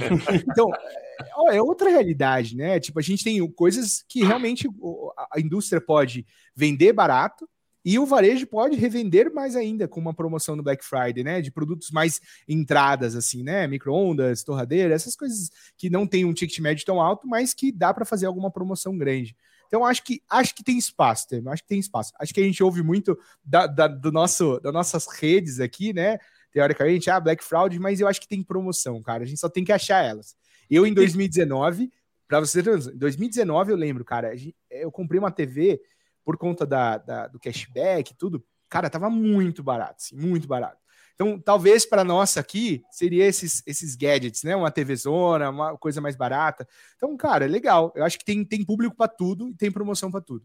[0.51, 0.71] Então,
[1.53, 2.81] é outra realidade, né?
[2.81, 4.69] Tipo, a gente tem coisas que realmente
[5.33, 7.49] a indústria pode vender barato,
[7.85, 11.41] e o varejo pode revender mais ainda com uma promoção no Black Friday, né?
[11.41, 13.67] De produtos mais entradas, assim, né?
[13.67, 17.95] Micro-ondas, torradeira, essas coisas que não tem um ticket médio tão alto, mas que dá
[17.95, 19.35] para fazer alguma promoção grande.
[19.67, 22.13] Então, acho que acho que tem espaço, Tem, acho que tem espaço.
[22.19, 26.19] Acho que a gente ouve muito da, da, do nosso, das nossas redes aqui, né?
[26.53, 29.23] Teoricamente, ah, Black Fraud, mas eu acho que tem promoção, cara.
[29.23, 30.35] A gente só tem que achar elas.
[30.69, 31.91] Eu, em 2019,
[32.27, 34.33] para você ter em 2019, eu lembro, cara,
[34.71, 35.81] eu comprei uma TV
[36.31, 38.45] por conta da, da do cashback e tudo.
[38.69, 40.79] Cara, tava muito barato, assim, muito barato.
[41.13, 44.55] Então, talvez para nossa aqui seria esses, esses gadgets, né?
[44.55, 46.69] Uma TV zona, uma coisa mais barata.
[46.97, 47.93] Então, cara, é legal.
[47.97, 50.45] Eu acho que tem, tem público para tudo e tem promoção para tudo.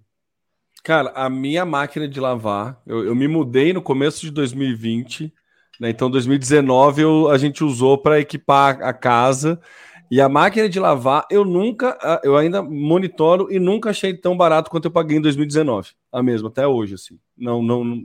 [0.84, 5.32] Cara, a minha máquina de lavar, eu, eu me mudei no começo de 2020,
[5.80, 5.92] né?
[5.92, 9.62] Então, 2019 eu, a gente usou para equipar a casa.
[10.10, 14.70] E a máquina de lavar, eu nunca, eu ainda monitoro e nunca achei tão barato
[14.70, 15.92] quanto eu paguei em 2019.
[16.12, 17.20] A mesma, até hoje, assim.
[17.38, 18.04] Não, não, não.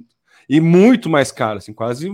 [0.48, 2.10] E muito mais caro, assim, quase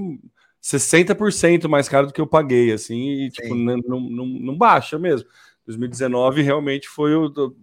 [0.63, 5.29] 60% mais caro do que eu paguei, assim, e tipo, não, não, não, baixa mesmo.
[5.65, 7.13] 2019 realmente foi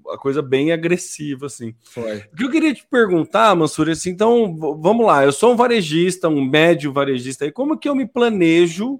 [0.09, 1.75] a coisa bem agressiva, assim.
[1.83, 2.17] Foi.
[2.17, 6.27] O que eu queria te perguntar, Mansur, assim, então, vamos lá, eu sou um varejista,
[6.27, 8.99] um médio varejista, e como que eu me planejo,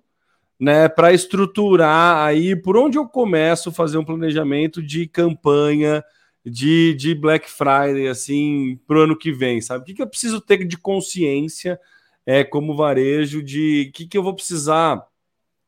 [0.63, 6.02] né, para estruturar aí, por onde eu começo a fazer um planejamento de campanha,
[6.45, 9.82] de, de Black Friday, assim, pro ano que vem, sabe?
[9.82, 11.78] O que, que eu preciso ter de consciência
[12.26, 15.06] é, como varejo de que, que eu vou precisar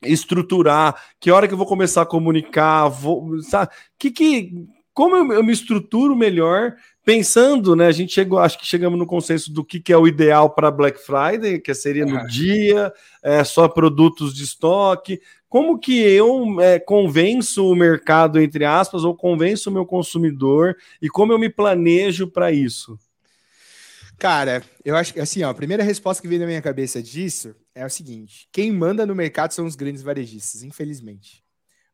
[0.01, 3.73] estruturar, que hora que eu vou começar a comunicar, vou, sabe?
[3.99, 7.86] Que, que, como eu, eu, me estruturo melhor, pensando, né?
[7.86, 10.71] A gente chegou, acho que chegamos no consenso do que, que é o ideal para
[10.71, 15.21] Black Friday, que seria no dia, é, só produtos de estoque.
[15.49, 21.10] Como que eu é, convenço o mercado, entre aspas, ou convenço o meu consumidor e
[21.10, 22.97] como eu me planejo para isso?
[24.17, 27.53] Cara, eu acho que assim, ó, a primeira resposta que vem na minha cabeça disso
[27.75, 31.44] é o seguinte: quem manda no mercado são os grandes varejistas, infelizmente.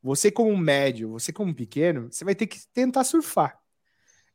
[0.01, 3.59] Você, como médio, você, como pequeno, você vai ter que tentar surfar.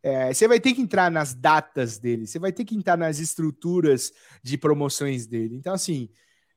[0.03, 3.19] É, você vai ter que entrar nas datas dele, você vai ter que entrar nas
[3.19, 5.57] estruturas de promoções dele.
[5.57, 6.09] Então, assim,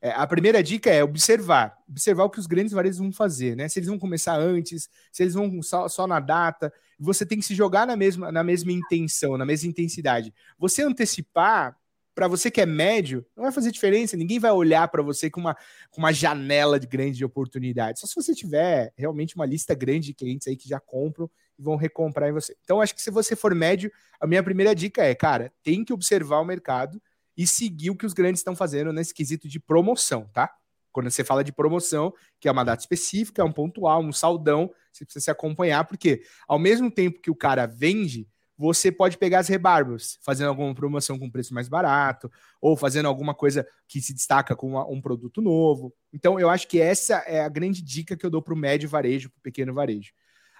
[0.01, 3.67] é, a primeira dica é observar, observar o que os grandes varejos vão fazer, né?
[3.67, 6.71] Se eles vão começar antes, se eles vão só, só na data.
[6.99, 10.33] Você tem que se jogar na mesma, na mesma intenção, na mesma intensidade.
[10.57, 11.75] Você antecipar,
[12.13, 14.17] para você que é médio, não vai fazer diferença.
[14.17, 15.55] Ninguém vai olhar para você com uma,
[15.89, 17.99] com uma janela de grande oportunidade.
[17.99, 21.63] Só se você tiver realmente uma lista grande de clientes aí que já compram e
[21.63, 22.55] vão recomprar em você.
[22.63, 25.93] Então, acho que se você for médio, a minha primeira dica é, cara, tem que
[25.93, 27.01] observar o mercado
[27.37, 30.53] e seguir o que os grandes estão fazendo nesse quesito de promoção, tá?
[30.91, 34.69] Quando você fala de promoção, que é uma data específica, é um pontual, um saldão,
[34.91, 38.27] você precisa se acompanhar, porque ao mesmo tempo que o cara vende,
[38.59, 43.33] você pode pegar as rebarbas, fazendo alguma promoção com preço mais barato, ou fazendo alguma
[43.33, 45.95] coisa que se destaca com uma, um produto novo.
[46.11, 48.89] Então, eu acho que essa é a grande dica que eu dou para o médio
[48.89, 50.11] varejo, para o pequeno varejo.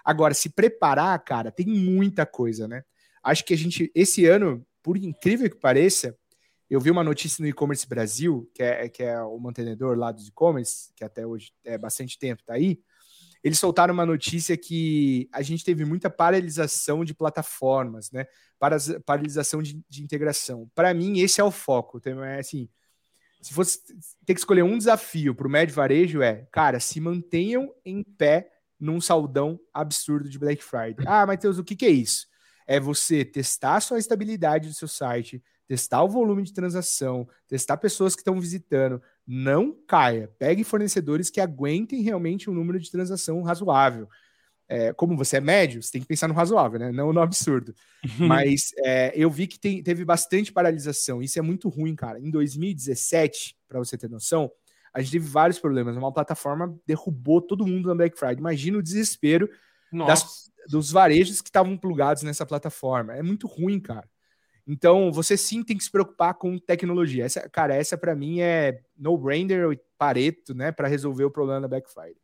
[0.02, 2.82] Agora, se preparar, cara, tem muita coisa, né?
[3.22, 6.16] Acho que a gente, esse ano, por incrível que pareça,
[6.70, 10.26] eu vi uma notícia no e-commerce Brasil, que é, que é o mantenedor lá dos
[10.26, 12.80] e-commerce, que até hoje é bastante tempo, tá aí.
[13.42, 18.26] Eles soltaram uma notícia que a gente teve muita paralisação de plataformas, né?
[19.04, 20.70] Paralisação de, de integração.
[20.74, 22.00] Para mim, esse é o foco.
[22.04, 22.68] É assim,
[23.40, 23.78] se fosse
[24.26, 28.50] ter que escolher um desafio para o médio varejo, é, cara, se mantenham em pé
[28.78, 31.04] num saldão absurdo de Black Friday.
[31.06, 32.26] Ah, Matheus, o que, que é isso?
[32.66, 38.16] É você testar sua estabilidade do seu site, testar o volume de transação, testar pessoas
[38.16, 39.00] que estão visitando.
[39.24, 40.28] Não caia.
[40.36, 44.08] Pegue fornecedores que aguentem realmente um número de transação razoável.
[44.68, 46.90] É, como você é médio, você tem que pensar no razoável, né?
[46.90, 47.72] Não no absurdo.
[48.18, 51.22] Mas é, eu vi que tem, teve bastante paralisação.
[51.22, 52.18] Isso é muito ruim, cara.
[52.18, 54.50] Em 2017, para você ter noção,
[54.92, 55.96] a gente teve vários problemas.
[55.96, 58.38] Uma plataforma derrubou todo mundo na Black Friday.
[58.38, 59.48] Imagina o desespero
[59.92, 63.14] das, dos varejos que estavam plugados nessa plataforma.
[63.14, 64.08] É muito ruim, cara.
[64.70, 67.24] Então, você sim tem que se preocupar com tecnologia.
[67.24, 71.92] Essa, cara, essa para mim é no-brainer, pareto, né, para resolver o problema da Black
[71.92, 72.14] Friday.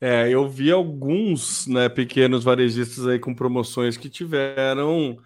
[0.00, 5.18] É, eu vi alguns né, pequenos varejistas aí com promoções que tiveram.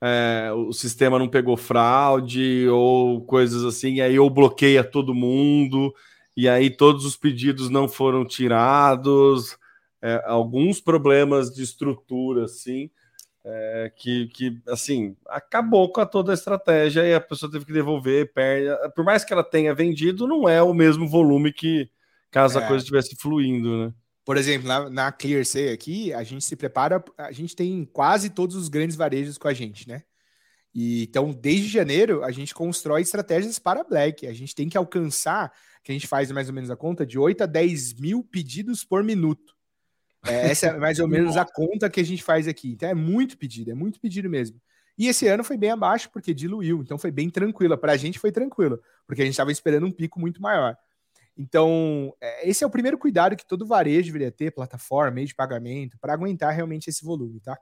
[0.00, 5.92] É, o sistema não pegou fraude ou coisas assim, aí eu bloqueia todo mundo,
[6.36, 9.56] e aí todos os pedidos não foram tirados,
[10.00, 12.88] é, alguns problemas de estrutura, assim,
[13.44, 17.72] é, que, que, assim, acabou com a toda a estratégia e a pessoa teve que
[17.72, 18.68] devolver, perde.
[18.94, 21.90] Por mais que ela tenha vendido, não é o mesmo volume que
[22.30, 22.68] caso a é.
[22.68, 23.94] coisa estivesse fluindo, né?
[24.24, 28.54] Por exemplo, na, na ClearSea aqui, a gente se prepara, a gente tem quase todos
[28.54, 30.04] os grandes varejos com a gente, né?
[30.74, 34.26] E, então, desde janeiro, a gente constrói estratégias para Black.
[34.26, 35.52] A gente tem que alcançar,
[35.82, 38.84] que a gente faz mais ou menos a conta, de 8 a 10 mil pedidos
[38.84, 39.51] por minuto.
[40.26, 42.72] É, essa é mais ou menos a conta que a gente faz aqui.
[42.72, 44.60] Então, é muito pedido, é muito pedido mesmo.
[44.96, 46.82] E esse ano foi bem abaixo, porque diluiu.
[46.82, 47.76] Então, foi bem tranquilo.
[47.78, 50.76] Para a gente foi tranquilo, porque a gente estava esperando um pico muito maior.
[51.36, 55.34] Então, é, esse é o primeiro cuidado que todo varejo deveria ter, plataforma, meio de
[55.34, 57.58] pagamento, para aguentar realmente esse volume, tá?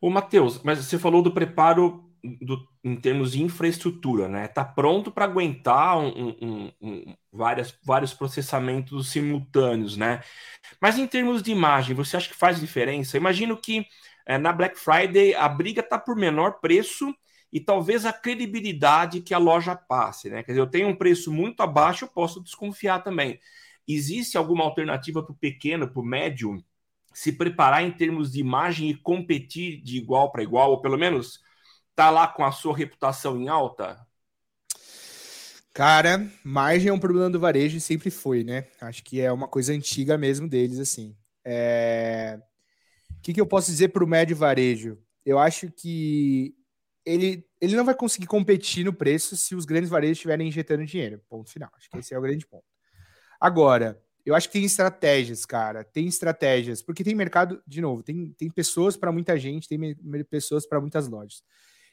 [0.00, 4.48] Ô, Matheus, mas você falou do preparo do, em termos de infraestrutura, né?
[4.48, 10.22] Tá pronto para aguentar um, um, um, várias, vários processamentos simultâneos, né?
[10.80, 13.16] Mas em termos de imagem, você acha que faz diferença?
[13.16, 13.86] Imagino que
[14.26, 17.14] é, na Black Friday a briga tá por menor preço
[17.52, 20.42] e talvez a credibilidade que a loja passe, né?
[20.42, 23.38] Quer dizer, eu tenho um preço muito abaixo, eu posso desconfiar também.
[23.88, 26.62] Existe alguma alternativa para o pequeno, para o médio,
[27.12, 31.40] se preparar em termos de imagem e competir de igual para igual, ou pelo menos
[32.00, 34.00] tá lá com a sua reputação em alta?
[35.74, 38.66] Cara, margem é um problema do varejo e sempre foi, né?
[38.80, 41.14] Acho que é uma coisa antiga mesmo deles, assim.
[41.44, 42.40] É...
[43.10, 44.96] O que, que eu posso dizer para o médio varejo?
[45.26, 46.54] Eu acho que
[47.04, 51.20] ele, ele não vai conseguir competir no preço se os grandes varejos estiverem injetando dinheiro.
[51.28, 51.70] Ponto final.
[51.76, 52.64] Acho que esse é o grande ponto.
[53.38, 55.84] Agora, eu acho que tem estratégias, cara.
[55.84, 59.98] Tem estratégias, porque tem mercado, de novo, tem, tem pessoas para muita gente, tem
[60.30, 61.42] pessoas para muitas lojas.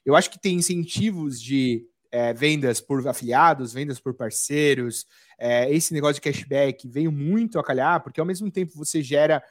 [0.08, 5.06] Eu acho que tem incentivos de é, vendas por afiliados, vendas por parceiros,
[5.38, 9.44] é, esse negócio de cashback veio muito a calhar, porque ao mesmo tempo você gera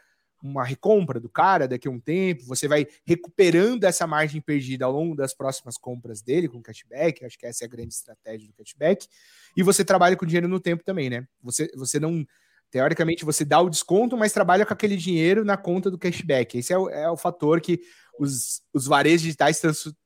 [0.42, 4.92] uma recompra do cara daqui a um tempo, você vai recuperando essa margem perdida ao
[4.92, 8.54] longo das próximas compras dele com cashback, acho que essa é a grande estratégia do
[8.54, 9.06] cashback,
[9.54, 11.28] e você trabalha com dinheiro no tempo também, né?
[11.42, 12.26] Você, você não,
[12.70, 16.58] teoricamente, você dá o desconto, mas trabalha com aquele dinheiro na conta do cashback.
[16.58, 17.80] Esse é o, é o fator que
[18.18, 19.60] os, os varejos digitais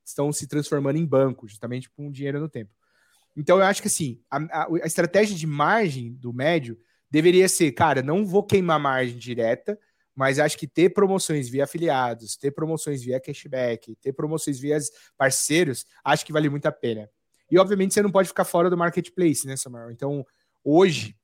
[0.04, 2.72] estão, se transformando em banco, justamente com dinheiro no tempo.
[3.36, 6.78] Então, eu acho que assim, a, a, estratégia de margem do médio
[7.10, 9.78] deveria ser, cara, não vou queimar margem direta,
[10.14, 14.78] mas acho que ter promoções via afiliados, ter promoções via cashback, ter promoções via
[15.16, 17.08] parceiros, acho que vale muito a pena.
[17.50, 19.90] E obviamente você não pode ficar fora do marketplace, né, Samuel?
[19.90, 20.24] Então,
[20.62, 21.16] hoje,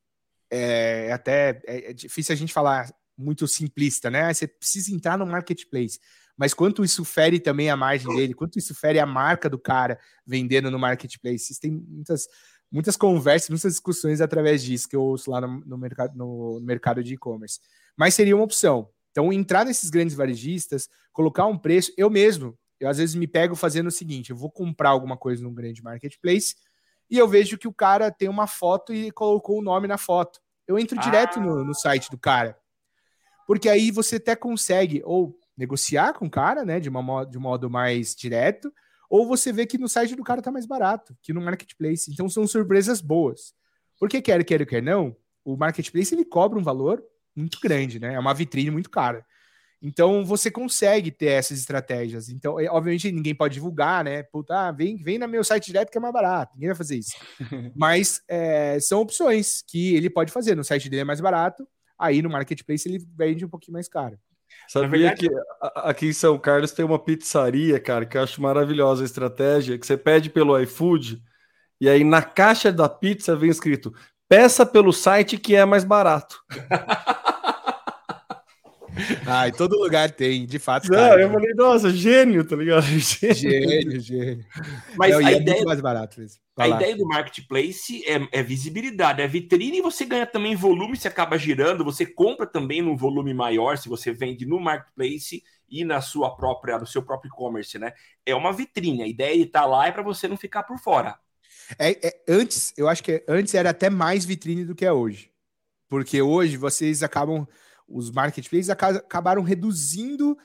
[0.50, 4.32] é até é, é difícil a gente falar muito simplista, né?
[4.32, 5.98] Você precisa entrar no marketplace.
[6.36, 9.98] Mas quanto isso fere também a margem dele, quanto isso fere a marca do cara
[10.26, 11.58] vendendo no marketplace?
[11.58, 12.28] Tem muitas,
[12.70, 17.02] muitas conversas, muitas discussões através disso que eu ouço lá no, no mercado, no, mercado
[17.02, 17.58] de e-commerce
[17.96, 18.88] mas seria uma opção.
[19.10, 23.56] Então, entrar nesses grandes varejistas, colocar um preço, eu mesmo, eu às vezes me pego
[23.56, 26.54] fazendo o seguinte: eu vou comprar alguma coisa num grande marketplace
[27.10, 30.38] e eu vejo que o cara tem uma foto e colocou o nome na foto.
[30.68, 31.02] Eu entro ah.
[31.02, 32.58] direto no, no site do cara.
[33.46, 37.40] Porque aí você até consegue ou negociar com o cara, né, de, uma, de um
[37.40, 38.72] modo mais direto,
[39.08, 42.10] ou você vê que no site do cara tá mais barato que no marketplace.
[42.12, 43.54] Então são surpresas boas.
[43.98, 47.02] Porque quer, quer, quer não, o marketplace ele cobra um valor
[47.34, 48.14] muito grande, né?
[48.14, 49.24] É uma vitrine muito cara.
[49.80, 52.28] Então você consegue ter essas estratégias.
[52.28, 54.22] Então, é, obviamente, ninguém pode divulgar, né?
[54.22, 56.54] Puta, ah, vem, vem no meu site direto que é mais barato.
[56.54, 57.14] Ninguém vai fazer isso.
[57.76, 60.54] Mas é, são opções que ele pode fazer.
[60.54, 61.66] No site dele é mais barato,
[61.98, 64.18] aí no marketplace ele vende um pouquinho mais caro.
[64.68, 65.34] Sabia verdade, que
[65.76, 69.86] aqui em São Carlos tem uma pizzaria, cara, que eu acho maravilhosa a estratégia, que
[69.86, 71.22] você pede pelo iFood
[71.80, 73.92] e aí na caixa da pizza vem escrito:
[74.28, 76.42] peça pelo site que é mais barato.
[79.26, 80.88] Ah, em todo lugar tem, de fato.
[80.88, 82.84] Não, cara, eu falei, nossa, gênio, tá ligado?
[82.86, 84.00] Gênio, gênio.
[84.00, 84.44] gênio.
[84.96, 86.24] Mas Não, a, é ideia, mais barato,
[86.56, 91.06] a ideia do marketplace é, é, visibilidade, é vitrine e você ganha também volume, se
[91.06, 96.00] acaba girando, você compra também num volume maior se você vende no marketplace e na
[96.00, 97.92] sua própria, no seu próprio e-commerce, né?
[98.24, 100.78] É uma vitrine, a ideia de estar tá lá é para você não ficar por
[100.78, 101.18] fora.
[101.78, 105.30] É, é, antes, eu acho que antes era até mais vitrine do que é hoje.
[105.88, 107.46] Porque hoje vocês acabam
[107.88, 110.36] os marketplaces acabaram reduzindo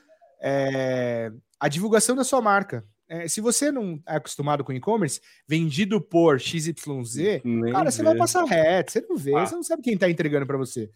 [0.42, 2.86] é, a divulgação da sua marca.
[3.08, 7.92] É, se você não é acostumado com e-commerce, vendido por XYZ, Nem cara, vê.
[7.92, 9.46] você vai passar reto, você não vê, ah.
[9.46, 10.89] você não sabe quem está entregando para você.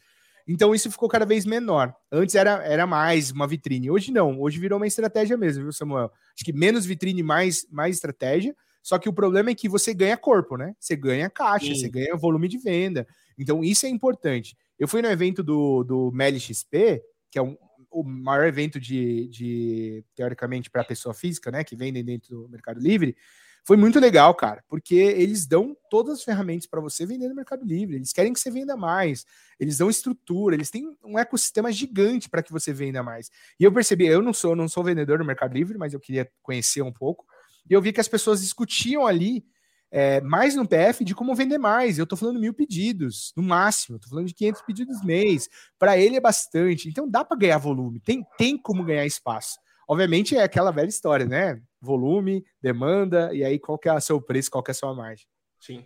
[0.48, 1.94] Então isso ficou cada vez menor.
[2.12, 6.12] Antes era, era mais uma vitrine, hoje não, hoje virou uma estratégia mesmo, viu, Samuel?
[6.34, 8.56] Acho que menos vitrine, mais, mais estratégia.
[8.82, 10.76] Só que o problema é que você ganha corpo, né?
[10.80, 11.76] Você ganha caixa, Sim.
[11.76, 13.08] você ganha volume de venda.
[13.38, 14.56] Então isso é importante.
[14.78, 17.02] Eu fui no evento do, do XP,
[17.32, 17.58] que é um,
[17.90, 22.80] o maior evento de, de teoricamente, para pessoa física, né, que vendem dentro do Mercado
[22.80, 23.16] Livre,
[23.68, 27.66] foi muito legal, cara, porque eles dão todas as ferramentas para você vender no Mercado
[27.66, 27.96] Livre.
[27.96, 29.26] Eles querem que você venda mais,
[29.60, 33.32] eles dão estrutura, eles têm um ecossistema gigante para que você venda mais.
[33.60, 36.30] E eu percebi, eu não sou, não sou vendedor no Mercado Livre, mas eu queria
[36.44, 37.26] conhecer um pouco.
[37.68, 39.44] E eu vi que as pessoas discutiam ali
[39.92, 41.98] é, mais no PF de como vender mais.
[41.98, 43.96] Eu estou falando mil pedidos, no máximo.
[43.96, 45.50] Estou falando de 500 pedidos mês.
[45.80, 46.90] Para ele é bastante.
[46.90, 48.00] Então dá para ganhar volume.
[48.00, 49.58] Tem, tem como ganhar espaço.
[49.88, 51.62] Obviamente é aquela velha história, né?
[51.80, 54.96] Volume, demanda, e aí qual que é o seu preço, qual que é a sua
[54.96, 55.26] margem.
[55.60, 55.86] Sim.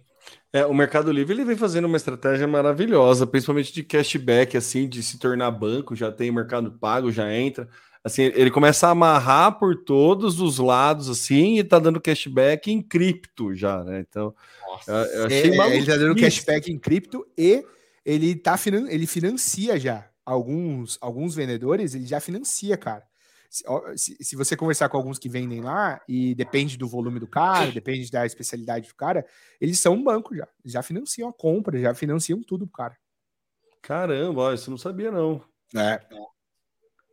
[0.51, 5.01] É, o Mercado Livre ele vem fazendo uma estratégia maravilhosa, principalmente de cashback, assim, de
[5.03, 7.69] se tornar banco, já tem mercado pago, já entra
[8.03, 12.81] assim, ele começa a amarrar por todos os lados, assim, e tá dando cashback em
[12.81, 14.03] cripto já, né?
[14.07, 14.33] Então,
[14.67, 14.91] Nossa.
[14.91, 17.63] eu, eu achei é, Ele tá dando cashback em cripto e
[18.05, 18.57] ele tá
[18.89, 23.07] ele financia já alguns alguns vendedores, ele já financia, cara.
[23.95, 27.71] Se, se, você conversar com alguns que vendem lá, e depende do volume do cara,
[27.71, 29.25] depende da especialidade do cara,
[29.59, 30.47] eles são um banco já.
[30.63, 32.97] Já financiam a compra, já financiam tudo pro cara.
[33.81, 35.43] Caramba, isso eu não sabia, não.
[35.75, 35.99] É.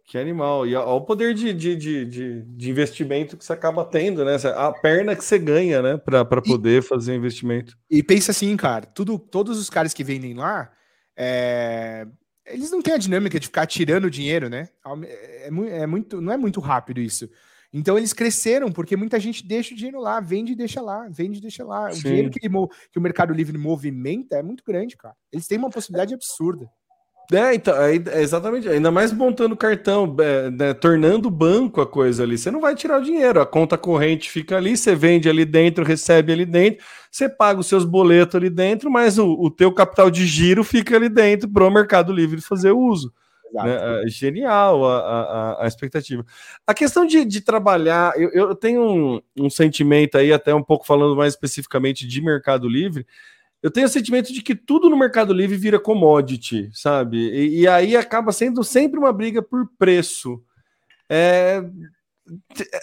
[0.06, 0.64] Que animal.
[0.64, 4.36] E olha o poder de, de, de, de, investimento que você acaba tendo, né?
[4.54, 5.96] A perna que você ganha, né?
[5.96, 7.76] Para poder e, fazer investimento.
[7.90, 10.70] E pensa assim, cara, tudo, todos os caras que vendem lá,
[11.16, 12.06] é,
[12.46, 14.68] eles não têm a dinâmica de ficar tirando dinheiro, né?
[15.02, 17.28] É, é, muito, não é muito rápido isso.
[17.72, 21.38] Então eles cresceram porque muita gente deixa o dinheiro lá, vende e deixa lá, vende
[21.38, 21.90] e deixa lá.
[21.90, 21.98] Sim.
[21.98, 25.16] O dinheiro que, que o Mercado Livre movimenta é muito grande, cara.
[25.32, 26.70] Eles têm uma possibilidade absurda.
[27.32, 28.68] É, então, é, é exatamente.
[28.68, 32.38] Ainda mais montando cartão, é, né, tornando banco a coisa ali.
[32.38, 35.84] Você não vai tirar o dinheiro, a conta corrente fica ali, você vende ali dentro,
[35.84, 40.10] recebe ali dentro, você paga os seus boletos ali dentro, mas o, o teu capital
[40.10, 43.12] de giro fica ali dentro para o Mercado Livre fazer uso.
[43.52, 44.02] Né?
[44.04, 46.24] É genial a, a, a, expectativa.
[46.66, 50.86] A questão de, de trabalhar, eu, eu tenho um, um sentimento aí, até um pouco
[50.86, 53.06] falando mais especificamente de Mercado Livre
[53.66, 57.16] eu tenho o sentimento de que tudo no Mercado Livre vira commodity, sabe?
[57.16, 60.40] E, e aí acaba sendo sempre uma briga por preço.
[61.10, 61.64] É,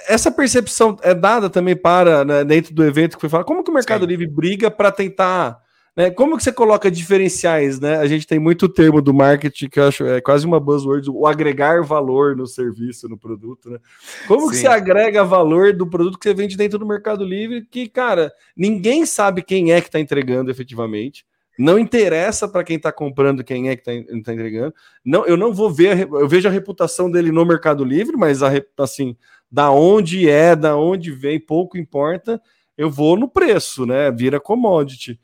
[0.10, 3.46] essa percepção é dada também para né, dentro do evento que foi falado.
[3.46, 4.08] Como que o Mercado Sim.
[4.08, 5.58] Livre briga para tentar
[5.96, 6.10] né?
[6.10, 7.98] Como que você coloca diferenciais, né?
[7.98, 11.28] A gente tem muito termo do marketing que eu acho é quase uma buzzword, o
[11.28, 13.80] agregar valor no serviço, no produto, né?
[14.28, 14.50] Como Sim.
[14.50, 18.32] que você agrega valor do produto que você vende dentro do Mercado Livre que, cara,
[18.58, 21.26] ninguém sabe quem é que está entregando efetivamente.
[21.58, 23.92] Não interessa para quem está comprando quem é que está
[24.24, 24.74] tá entregando.
[25.06, 28.50] Não, eu não vou ver, eu vejo a reputação dele no Mercado Livre, mas a,
[28.80, 29.16] assim,
[29.52, 32.42] da onde é, da onde vem, pouco importa.
[32.76, 34.12] Eu vou no preço, né?
[34.12, 35.20] Vira commodity.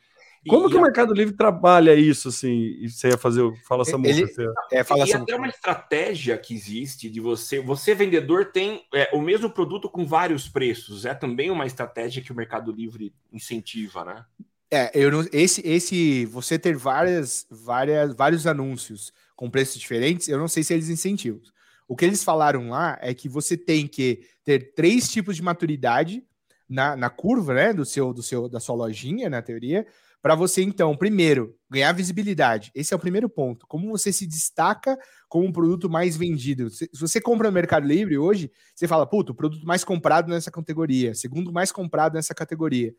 [0.48, 0.80] Como e que a...
[0.80, 2.78] o Mercado Livre trabalha isso, assim?
[2.80, 4.54] E você ia fazer, fala essa Ele, música.
[4.72, 9.22] É, fala e até uma estratégia que existe de você, você vendedor tem é, o
[9.22, 14.26] mesmo produto com vários preços, é também uma estratégia que o Mercado Livre incentiva, né?
[14.72, 20.38] É, eu não, esse, esse, você ter várias, várias, vários anúncios com preços diferentes, eu
[20.38, 21.42] não sei se eles incentivam.
[21.88, 26.24] O que eles falaram lá é que você tem que ter três tipos de maturidade
[26.70, 29.88] na, na curva, né, do seu, do seu, da sua lojinha, na teoria,
[30.22, 32.72] para você, então, primeiro, ganhar visibilidade.
[32.76, 33.66] Esse é o primeiro ponto.
[33.68, 34.98] Como você se destaca
[35.30, 36.70] como um produto mais vendido.
[36.70, 40.52] Se você compra no Mercado Livre hoje, você fala, puto, o produto mais comprado nessa
[40.52, 42.94] categoria, segundo mais comprado nessa categoria.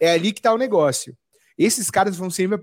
[0.00, 1.16] É ali que está o negócio.
[1.56, 2.56] Esses caras vão sempre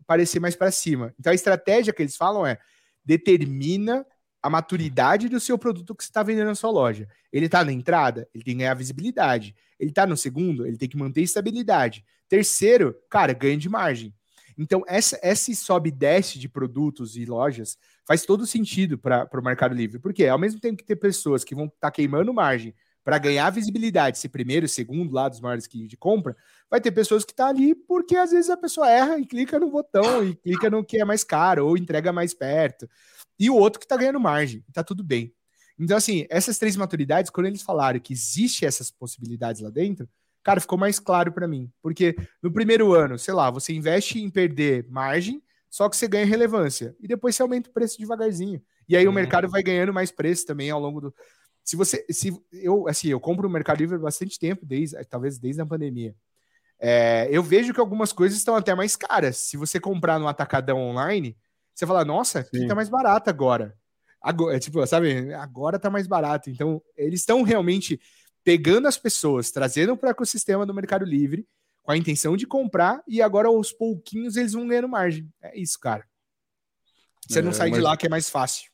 [0.00, 1.12] aparecer mais para cima.
[1.18, 2.58] Então, a estratégia que eles falam é
[3.04, 4.06] determina
[4.48, 7.06] a maturidade do seu produto que você está vendendo na sua loja.
[7.32, 9.54] Ele está na entrada, ele tem que ganhar visibilidade.
[9.78, 12.04] Ele está no segundo, ele tem que manter estabilidade.
[12.28, 14.12] Terceiro, cara, ganho de margem.
[14.56, 19.44] Então, essa, esse sobe e desce de produtos e lojas faz todo sentido para o
[19.44, 20.00] Mercado Livre.
[20.00, 22.74] Porque ao mesmo tempo que ter pessoas que vão estar tá queimando margem
[23.04, 26.36] para ganhar visibilidade, ser primeiro, segundo lá dos maiores que de compra,
[26.70, 29.58] vai ter pessoas que estão tá ali porque às vezes a pessoa erra e clica
[29.58, 32.86] no botão e clica no que é mais caro ou entrega mais perto.
[33.38, 35.32] E o outro que está ganhando margem, está tudo bem.
[35.78, 40.08] Então, assim, essas três maturidades, quando eles falaram que existe essas possibilidades lá dentro,
[40.42, 41.70] cara, ficou mais claro para mim.
[41.80, 46.26] Porque no primeiro ano, sei lá, você investe em perder margem, só que você ganha
[46.26, 46.96] relevância.
[46.98, 48.60] E depois você aumenta o preço devagarzinho.
[48.88, 49.12] E aí uhum.
[49.12, 51.14] o mercado vai ganhando mais preço também ao longo do.
[51.62, 55.38] Se você, se eu, assim, eu compro o Mercado Livre há bastante tempo, desde, talvez
[55.38, 56.16] desde a pandemia.
[56.80, 59.36] É, eu vejo que algumas coisas estão até mais caras.
[59.36, 61.36] Se você comprar no atacadão online,
[61.78, 63.72] você fala, nossa, aqui tá mais barato agora.
[64.20, 66.50] Agora, é tipo, sabe, agora tá mais barato.
[66.50, 68.00] Então, eles estão realmente
[68.42, 71.46] pegando as pessoas, trazendo para o ecossistema do Mercado Livre,
[71.84, 75.28] com a intenção de comprar, e agora aos pouquinhos eles vão ganhando margem.
[75.40, 76.04] É isso, cara.
[77.28, 77.78] Você é, não sai mas...
[77.78, 78.68] de lá que é mais fácil.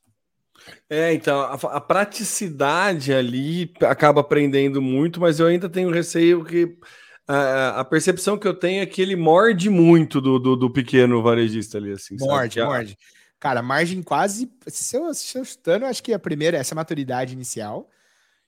[0.89, 6.79] É, então, a, a, praticidade ali acaba aprendendo muito, mas eu ainda tenho receio que
[7.27, 11.23] a, a percepção que eu tenho é que ele morde muito do, do, do pequeno
[11.23, 12.17] varejista ali, assim.
[12.19, 12.67] Morde, sabe?
[12.67, 12.99] morde.
[13.41, 14.51] Cara, margem quase.
[14.69, 17.91] Se eu, se eu chutando, eu acho que a primeira, essa maturidade inicial,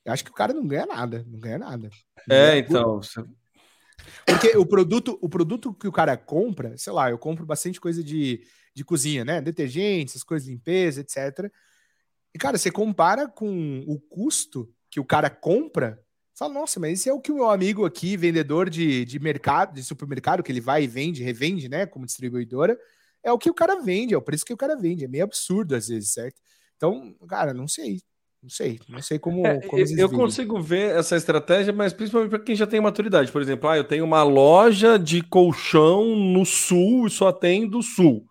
[0.03, 1.89] eu acho que o cara não ganha nada, não ganha nada.
[2.27, 3.01] Não é, ganha então.
[4.25, 8.03] Porque o produto, o produto que o cara compra, sei lá, eu compro bastante coisa
[8.03, 8.41] de,
[8.73, 9.41] de cozinha, né?
[9.41, 11.51] Detergentes, coisas de limpeza, etc.
[12.33, 16.01] E, cara, você compara com o custo que o cara compra,
[16.37, 19.73] fala, nossa, mas esse é o que o meu amigo aqui, vendedor de, de mercado,
[19.73, 21.85] de supermercado, que ele vai e vende, revende, né?
[21.85, 22.77] Como distribuidora,
[23.23, 25.03] é o que o cara vende, é o preço que o cara vende.
[25.03, 26.39] É meio absurdo às vezes, certo?
[26.75, 28.01] Então, cara, não sei.
[28.41, 29.45] Não sei, não sei como.
[29.45, 33.31] É, como eu consigo ver essa estratégia, mas principalmente para quem já tem maturidade.
[33.31, 37.81] Por exemplo, ah, eu tenho uma loja de colchão no sul e só tem do
[37.81, 38.25] sul.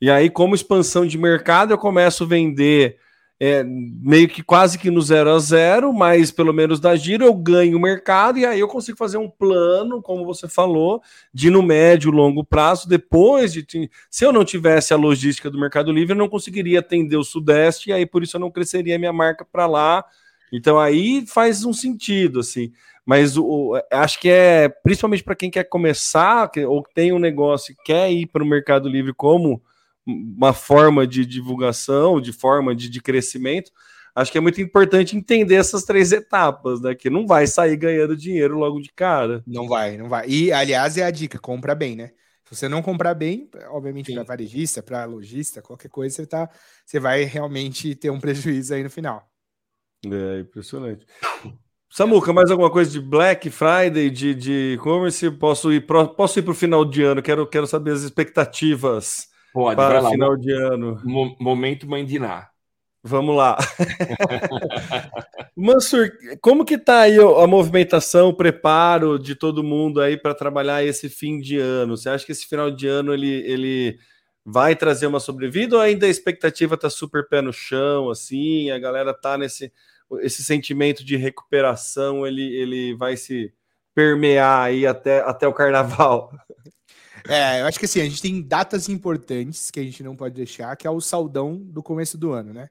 [0.00, 2.98] E aí, como expansão de mercado, eu começo a vender
[3.44, 7.34] é, meio que quase que no zero a zero, mas pelo menos da giro eu
[7.34, 11.02] ganho o mercado e aí eu consigo fazer um plano, como você falou,
[11.34, 13.66] de no médio longo prazo, depois de
[14.08, 17.90] se eu não tivesse a logística do Mercado Livre, eu não conseguiria atender o Sudeste
[17.90, 20.04] e aí por isso eu não cresceria minha marca para lá.
[20.52, 22.70] Então aí faz um sentido assim.
[23.04, 27.84] Mas o, acho que é principalmente para quem quer começar ou tem um negócio e
[27.84, 29.60] quer ir para o Mercado Livre como
[30.06, 33.70] uma forma de divulgação, de forma de, de crescimento,
[34.14, 36.94] acho que é muito importante entender essas três etapas, né?
[36.94, 39.42] Que não vai sair ganhando dinheiro logo de cara.
[39.46, 40.28] Não vai, não vai.
[40.28, 42.10] E, aliás, é a dica: compra bem, né?
[42.44, 46.50] Se você não comprar bem, obviamente para varejista, para lojista, qualquer coisa, você, tá,
[46.84, 49.26] você vai realmente ter um prejuízo aí no final.
[50.04, 51.06] É impressionante.
[51.88, 55.30] Samuca, mais alguma coisa de Black Friday, de e-commerce?
[55.30, 57.22] Posso ir para posso ir o final de ano?
[57.22, 61.00] Quero, quero saber as expectativas Pode, para lá, final de ano.
[61.38, 62.48] Momento Mãe Diná.
[63.04, 63.58] Vamos lá.
[65.56, 70.84] Mansur, como que tá aí a movimentação, o preparo de todo mundo aí para trabalhar
[70.84, 71.96] esse fim de ano?
[71.96, 73.98] Você acha que esse final de ano ele, ele
[74.44, 78.78] vai trazer uma sobrevida ou ainda a expectativa tá super pé no chão, assim, a
[78.78, 79.72] galera tá nesse
[80.20, 83.52] esse sentimento de recuperação, ele, ele vai se
[83.94, 86.30] permear aí até, até o carnaval?
[87.28, 90.34] É, eu acho que assim, a gente tem datas importantes que a gente não pode
[90.34, 92.68] deixar, que é o saldão do começo do ano, né?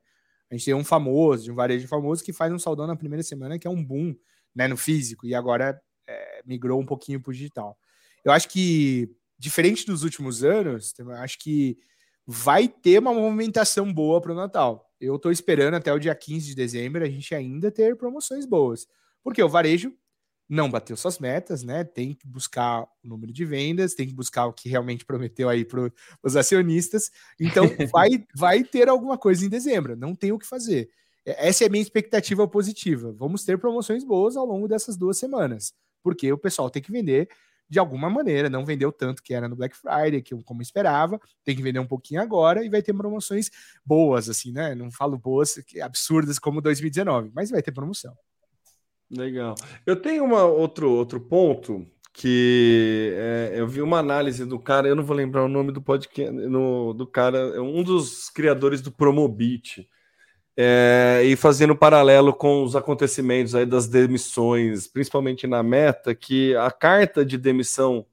[0.49, 3.23] A gente tem um famoso, de um varejo famoso, que faz um saldão na primeira
[3.23, 4.13] semana, que é um boom
[4.53, 7.77] né, no físico, e agora é, migrou um pouquinho para o digital.
[8.25, 11.77] Eu acho que, diferente dos últimos anos, acho que
[12.27, 14.85] vai ter uma movimentação boa para o Natal.
[14.99, 18.85] Eu estou esperando até o dia 15 de dezembro a gente ainda ter promoções boas.
[19.23, 19.93] Porque o varejo
[20.51, 21.85] não bateu suas metas, né?
[21.85, 25.63] Tem que buscar o número de vendas, tem que buscar o que realmente prometeu aí
[25.63, 25.89] para
[26.21, 27.09] os acionistas.
[27.39, 30.89] Então, vai, vai ter alguma coisa em dezembro, não tem o que fazer.
[31.25, 33.13] Essa é a minha expectativa positiva.
[33.13, 35.73] Vamos ter promoções boas ao longo dessas duas semanas,
[36.03, 37.29] porque o pessoal tem que vender
[37.69, 41.55] de alguma maneira, não vendeu tanto que era no Black Friday, que como esperava, tem
[41.55, 43.49] que vender um pouquinho agora e vai ter promoções
[43.85, 44.75] boas, assim, né?
[44.75, 48.13] Não falo boas, absurdas como 2019, mas vai ter promoção.
[49.11, 49.55] Legal.
[49.85, 54.95] Eu tenho uma, outro, outro ponto que é, eu vi uma análise do cara, eu
[54.95, 58.91] não vou lembrar o nome do podcast, no, do cara, é um dos criadores do
[58.91, 59.87] Promobit,
[60.55, 66.69] é, e fazendo paralelo com os acontecimentos aí das demissões, principalmente na meta, que a
[66.69, 68.05] carta de demissão,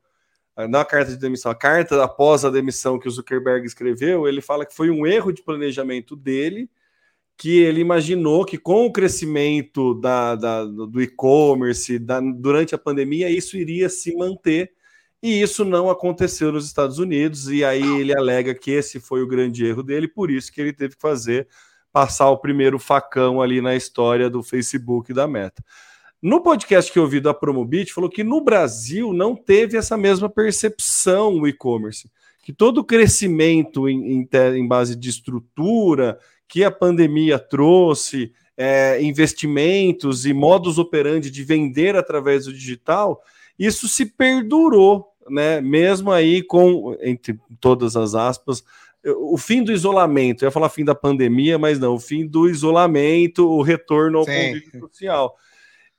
[0.68, 4.40] não a carta de demissão, a carta após a demissão que o Zuckerberg escreveu, ele
[4.40, 6.70] fala que foi um erro de planejamento dele
[7.38, 11.96] que ele imaginou que com o crescimento da, da do e-commerce
[12.34, 14.72] durante a pandemia, isso iria se manter,
[15.22, 19.26] e isso não aconteceu nos Estados Unidos, e aí ele alega que esse foi o
[19.28, 21.46] grande erro dele, por isso que ele teve que fazer
[21.92, 25.64] passar o primeiro facão ali na história do Facebook e da Meta.
[26.20, 30.28] No podcast que eu ouvi da Promobit, falou que no Brasil não teve essa mesma
[30.28, 32.10] percepção o e-commerce,
[32.42, 36.18] que todo o crescimento em, em, em base de estrutura
[36.48, 43.22] que a pandemia trouxe, é, investimentos e modus operandi de vender através do digital,
[43.58, 45.60] isso se perdurou, né?
[45.60, 48.64] Mesmo aí com, entre todas as aspas,
[49.04, 52.48] o fim do isolamento, eu ia falar fim da pandemia, mas não, o fim do
[52.48, 54.32] isolamento, o retorno ao Sim.
[54.32, 55.36] convívio social.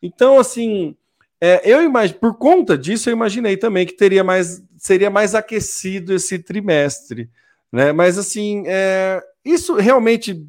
[0.02, 0.96] Então, assim,
[1.40, 6.14] é, eu imagino, por conta disso, eu imaginei também que teria mais, seria mais aquecido
[6.14, 7.30] esse trimestre,
[7.72, 7.94] né?
[7.94, 10.46] Mas assim, é, isso realmente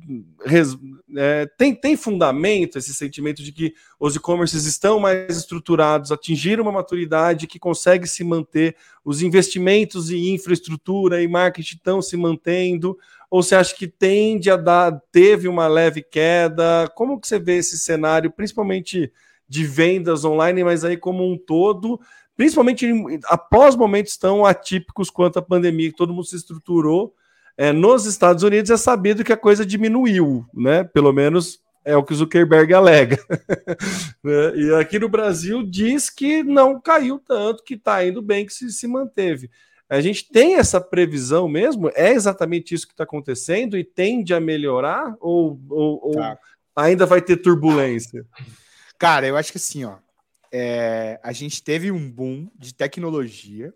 [1.16, 6.72] é, tem, tem fundamento esse sentimento de que os e-commerces estão mais estruturados, atingiram uma
[6.72, 12.98] maturidade que consegue se manter, os investimentos em infraestrutura e marketing estão se mantendo,
[13.30, 16.90] ou você acha que tende a dar, teve uma leve queda?
[16.96, 19.12] Como que você vê esse cenário, principalmente
[19.48, 22.00] de vendas online, mas aí como um todo,
[22.36, 22.88] principalmente
[23.26, 27.14] após momentos tão atípicos quanto a pandemia, que todo mundo se estruturou,
[27.56, 30.84] é, nos Estados Unidos é sabido que a coisa diminuiu, né?
[30.84, 33.18] Pelo menos é o que o Zuckerberg alega.
[34.22, 34.56] né?
[34.56, 38.70] E aqui no Brasil diz que não caiu tanto, que está indo bem, que se,
[38.70, 39.50] se manteve.
[39.88, 41.90] A gente tem essa previsão mesmo?
[41.94, 45.16] É exatamente isso que está acontecendo e tende a melhorar?
[45.20, 46.30] Ou, ou, tá.
[46.30, 46.38] ou,
[46.76, 48.24] ainda vai ter turbulência?
[48.98, 49.96] Cara, eu acho que assim, ó,
[50.52, 53.74] é, a gente teve um boom de tecnologia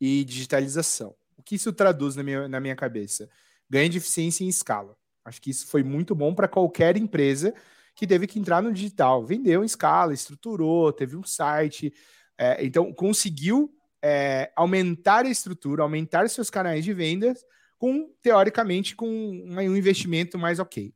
[0.00, 1.14] e digitalização
[1.48, 3.26] que isso traduz na minha, na minha cabeça?
[3.70, 4.94] Ganho de eficiência em escala.
[5.24, 7.54] Acho que isso foi muito bom para qualquer empresa
[7.94, 9.24] que teve que entrar no digital.
[9.24, 11.90] Vendeu em escala, estruturou, teve um site.
[12.36, 17.42] É, então, conseguiu é, aumentar a estrutura, aumentar seus canais de vendas,
[17.78, 20.92] com teoricamente com um, investimento mais ok.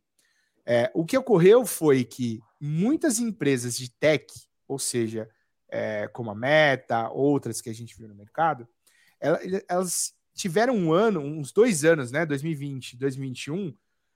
[0.67, 4.27] É, o que ocorreu foi que muitas empresas de tech,
[4.69, 5.31] ou seja,
[5.71, 8.69] é, como a Meta, outras que a gente viu no mercado,
[9.67, 13.75] elas tiveram um ano, uns dois anos, né, 2020, 2021,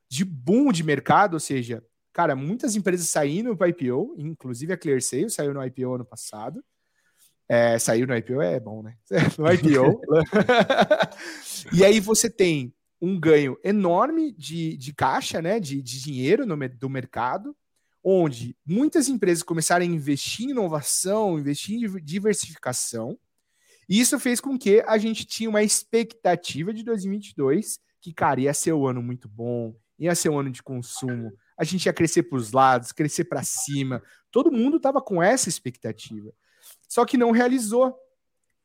[0.08, 5.30] de boom de mercado, ou seja, cara, muitas empresas saindo para IPO, inclusive a ClearSale
[5.30, 6.64] saiu no IPO ano passado.
[7.48, 8.96] É, saiu no IPO é bom, né?
[9.38, 10.00] No IPO.
[11.72, 15.60] e aí você tem um ganho enorme de, de caixa, né?
[15.60, 17.54] De, de dinheiro no, do mercado,
[18.02, 23.18] onde muitas empresas começaram a investir em inovação, investir em diversificação,
[23.88, 28.72] isso fez com que a gente tinha uma expectativa de 2022 que, cara, ia ser
[28.72, 32.36] um ano muito bom, ia ser um ano de consumo, a gente ia crescer para
[32.36, 34.02] os lados, crescer para cima.
[34.30, 36.32] Todo mundo estava com essa expectativa.
[36.88, 37.96] Só que não realizou.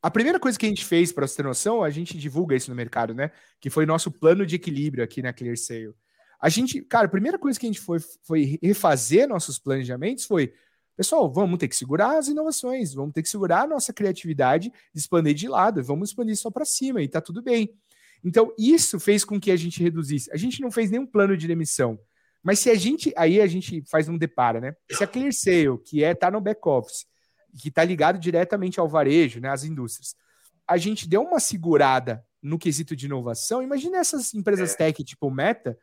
[0.02, 2.70] A primeira coisa que a gente fez, para você ter noção, a gente divulga isso
[2.70, 3.32] no mercado, né?
[3.60, 5.94] Que foi nosso plano de equilíbrio aqui na ClearSale.
[6.40, 10.54] A gente, cara, a primeira coisa que a gente foi, foi refazer nossos planejamentos foi
[11.02, 15.34] Pessoal, vamos ter que segurar as inovações, vamos ter que segurar a nossa criatividade, expandir
[15.34, 17.74] de lado, vamos expandir só para cima e tá tudo bem.
[18.24, 20.32] Então, isso fez com que a gente reduzisse.
[20.32, 21.99] A gente não fez nenhum plano de demissão.
[22.43, 24.76] Mas se a gente, aí a gente faz um depara, né?
[24.91, 27.08] Se a ClearSale, que é tá no back office,
[27.60, 30.16] que está ligado diretamente ao varejo, né, às indústrias,
[30.68, 33.64] a gente deu uma segurada no quesito de inovação.
[33.64, 34.78] Imagina essas empresas é.
[34.78, 35.76] tech tipo Meta,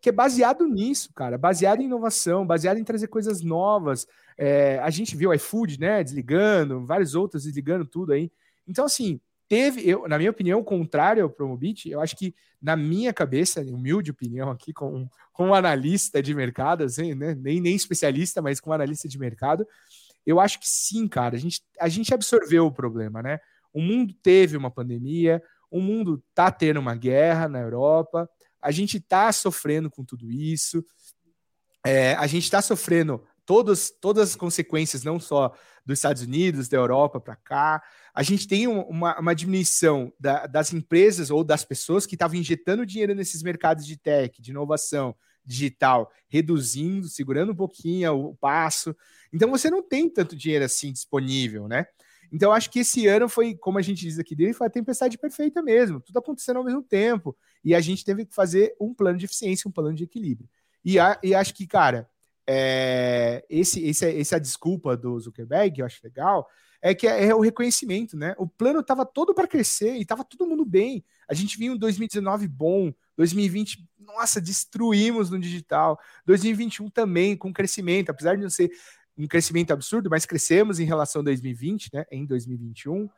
[0.00, 4.06] que é baseado nisso, cara, baseado em inovação, baseado em trazer coisas novas.
[4.36, 8.30] É, a gente viu o iFood, né, desligando, vários outros desligando tudo aí.
[8.66, 13.12] Então, assim, teve, eu, na minha opinião, contrário ao Promobit, eu acho que, na minha
[13.12, 18.60] cabeça, humilde opinião aqui, com, com analista de mercado, assim, né, nem, nem especialista, mas
[18.60, 19.66] com analista de mercado,
[20.26, 23.38] eu acho que sim, cara, a gente, a gente absorveu o problema, né?
[23.72, 28.28] O mundo teve uma pandemia, o mundo tá tendo uma guerra na Europa,
[28.62, 30.82] a gente está sofrendo com tudo isso,
[31.84, 36.76] é, a gente está sofrendo todas, todas as consequências, não só dos Estados Unidos, da
[36.76, 37.82] Europa para cá.
[38.14, 42.86] A gente tem uma, uma diminuição da, das empresas ou das pessoas que estavam injetando
[42.86, 45.14] dinheiro nesses mercados de tech, de inovação
[45.44, 48.96] digital, reduzindo, segurando um pouquinho o passo.
[49.32, 51.86] Então você não tem tanto dinheiro assim disponível, né?
[52.32, 55.16] Então, acho que esse ano foi, como a gente diz aqui dele, foi a tempestade
[55.16, 57.36] perfeita mesmo, tudo acontecendo ao mesmo tempo.
[57.64, 60.48] E a gente teve que fazer um plano de eficiência, um plano de equilíbrio.
[60.84, 62.08] E, a, e acho que, cara,
[62.46, 66.48] é, esse, esse, essa desculpa do Zuckerberg, eu acho legal,
[66.82, 68.34] é que é, é o reconhecimento, né?
[68.36, 71.02] O plano estava todo para crescer e estava todo mundo bem.
[71.26, 75.98] A gente viu um 2019 bom, 2020, nossa, destruímos no digital.
[76.26, 78.70] 2021 também, com crescimento, apesar de não ser
[79.16, 83.08] um crescimento absurdo, mas crescemos em relação a 2020, né, em 2021.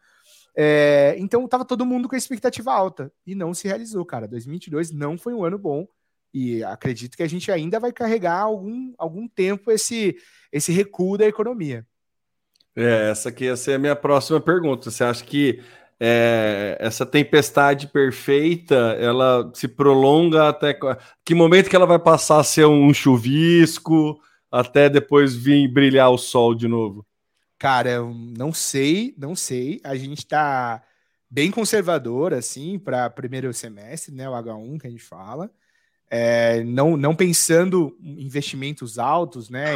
[0.57, 4.29] É, então estava todo mundo com a expectativa alta e não se realizou, cara.
[4.29, 5.89] 2022 não foi um ano bom
[6.33, 10.17] e acredito que a gente ainda vai carregar algum, algum tempo esse,
[10.53, 11.87] esse recuo da economia.
[12.75, 14.91] É, essa aqui ia ser a minha próxima pergunta.
[14.91, 15.63] Você acha que
[15.99, 20.79] é, essa tempestade perfeita ela se prolonga até
[21.25, 24.21] que momento que ela vai passar a ser um chuvisco?
[24.51, 27.07] até depois vir brilhar o sol de novo?
[27.59, 29.81] Cara, eu não sei, não sei.
[29.83, 30.83] A gente tá
[31.31, 34.29] bem conservador, assim, para primeiro semestre, né?
[34.29, 35.51] O H1 que a gente fala.
[36.09, 39.75] É, não, não pensando em investimentos altos, né?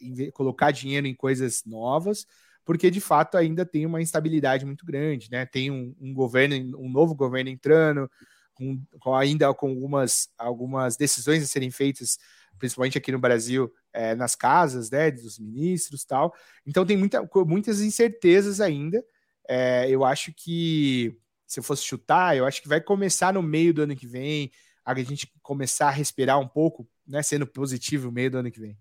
[0.00, 2.26] E, e colocar dinheiro em coisas novas,
[2.64, 5.46] porque de fato ainda tem uma instabilidade muito grande, né?
[5.46, 8.10] Tem um, um governo, um novo governo entrando,
[8.54, 12.18] com, com, ainda com algumas, algumas decisões a serem feitas,
[12.58, 15.10] principalmente aqui no Brasil, é, nas casas, né?
[15.10, 16.32] Dos ministros tal.
[16.66, 19.02] Então tem muita, muitas incertezas ainda.
[19.48, 23.72] É, eu acho que, se eu fosse chutar, eu acho que vai começar no meio
[23.72, 24.52] do ano que vem,
[24.90, 28.60] a gente começar a respirar um pouco, né, sendo positivo no meio do ano que
[28.60, 28.76] vem.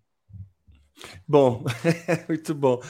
[1.28, 1.64] Bom,
[2.28, 2.82] muito bom.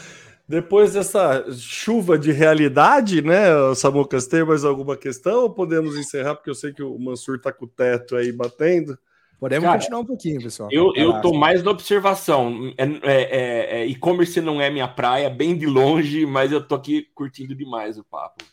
[0.47, 6.35] Depois dessa chuva de realidade, né, Samucas, tem mais alguma questão ou podemos encerrar?
[6.35, 8.97] Porque eu sei que o Mansur tá com o teto aí batendo.
[9.39, 10.69] Podemos Cara, continuar um pouquinho, pessoal.
[10.71, 12.73] Eu, eu tô mais na observação.
[12.77, 16.75] É, é, é, é, e-commerce não é minha praia, bem de longe, mas eu tô
[16.75, 18.43] aqui curtindo demais o papo.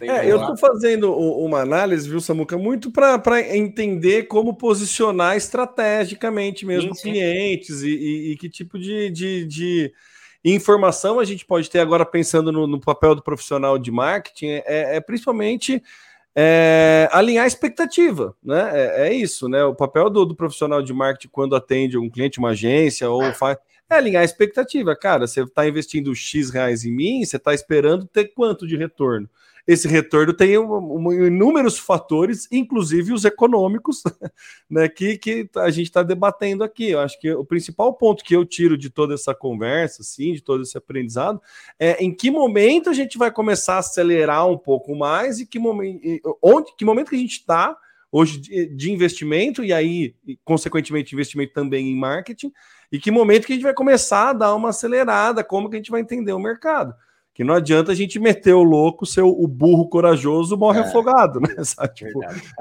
[0.00, 6.94] É, eu tô fazendo uma análise, viu, Samuca, muito para entender como posicionar estrategicamente mesmo
[6.94, 7.10] sim, sim.
[7.12, 9.92] clientes e, e, e, que tipo de, de, de,
[10.44, 14.96] informação a gente pode ter agora pensando no, no papel do profissional de marketing, é,
[14.96, 15.82] é principalmente
[16.36, 18.70] é, alinhar a expectativa, né?
[18.72, 19.64] É, é, isso, né?
[19.64, 23.56] O papel do, do, profissional de marketing quando atende um cliente, uma agência ou faz
[23.88, 24.96] é alinhar a expectativa.
[24.96, 29.28] Cara, você está investindo X reais em mim, você está esperando ter quanto de retorno?
[29.66, 34.02] Esse retorno tem um, um, inúmeros fatores, inclusive os econômicos,
[34.68, 36.90] né, que, que a gente está debatendo aqui.
[36.90, 40.42] Eu acho que o principal ponto que eu tiro de toda essa conversa, assim, de
[40.42, 41.40] todo esse aprendizado,
[41.78, 45.58] é em que momento a gente vai começar a acelerar um pouco mais e que
[45.58, 46.00] momento,
[46.42, 47.74] onde, que momento que a gente está
[48.12, 52.52] hoje de, investimento e aí, consequentemente, investimento também em marketing,
[52.92, 55.78] e que momento que a gente vai começar a dar uma acelerada, como que a
[55.78, 56.94] gente vai entender o mercado
[57.34, 61.40] que não adianta a gente meter o louco, ser o burro corajoso morre é, afogado,
[61.40, 61.48] né?
[61.94, 62.20] Tipo,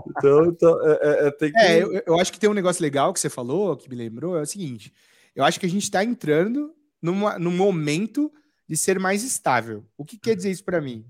[0.10, 1.60] então, então é, é, é, tem que...
[1.60, 4.36] é eu, eu, acho que tem um negócio legal que você falou, que me lembrou,
[4.36, 4.92] é o seguinte:
[5.36, 8.34] eu acho que a gente está entrando numa, num momento
[8.68, 9.86] de ser mais estável.
[9.96, 11.06] O que quer dizer isso para mim?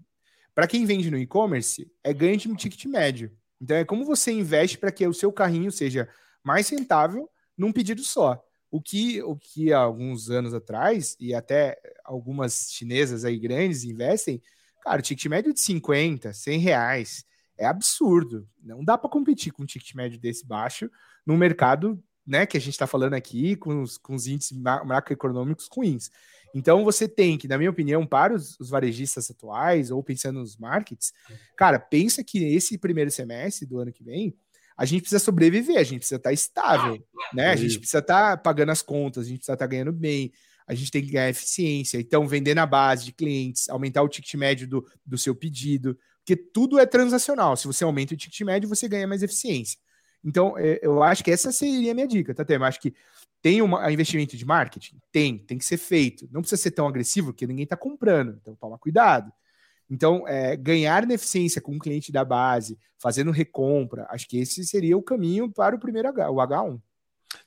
[0.53, 3.32] Para quem vende no e-commerce, é ganho de um ticket médio.
[3.61, 6.09] Então é como você investe para que o seu carrinho seja
[6.43, 8.43] mais rentável num pedido só.
[8.74, 14.41] O que, o que há alguns anos atrás, e até algumas chinesas aí grandes investem,
[14.82, 17.24] cara, o ticket médio de 50, 100 reais
[17.55, 18.49] é absurdo.
[18.59, 20.89] Não dá para competir com um ticket médio desse baixo
[21.24, 25.69] no mercado né, que a gente está falando aqui, com os, com os índices macroeconômicos
[25.71, 26.09] ruins.
[26.55, 30.57] Então você tem que, na minha opinião, para os, os, varejistas atuais, ou pensando nos
[30.57, 31.13] markets,
[31.55, 34.36] cara, pensa que esse primeiro semestre do ano que vem
[34.78, 37.03] a gente precisa sobreviver, a gente precisa estar estável,
[37.34, 37.49] né?
[37.49, 40.32] A gente precisa estar pagando as contas, a gente precisa estar ganhando bem,
[40.67, 41.99] a gente tem que ganhar eficiência.
[41.99, 46.36] Então, vender na base de clientes, aumentar o ticket médio do, do seu pedido, porque
[46.36, 47.55] tudo é transacional.
[47.55, 49.78] Se você aumenta o ticket médio, você ganha mais eficiência.
[50.24, 52.45] Então, é, eu acho que essa seria a minha dica, tá?
[52.47, 52.93] Eu acho que
[53.41, 55.01] tem um investimento de marketing?
[55.11, 56.30] Tem, tem que ser feito.
[56.32, 58.38] Não precisa ser tão agressivo, porque ninguém está comprando.
[58.41, 59.32] Então, toma cuidado.
[59.90, 64.64] Então, é, ganhar na eficiência com o cliente da base, fazendo recompra, acho que esse
[64.64, 66.80] seria o caminho para o primeiro H, o H1.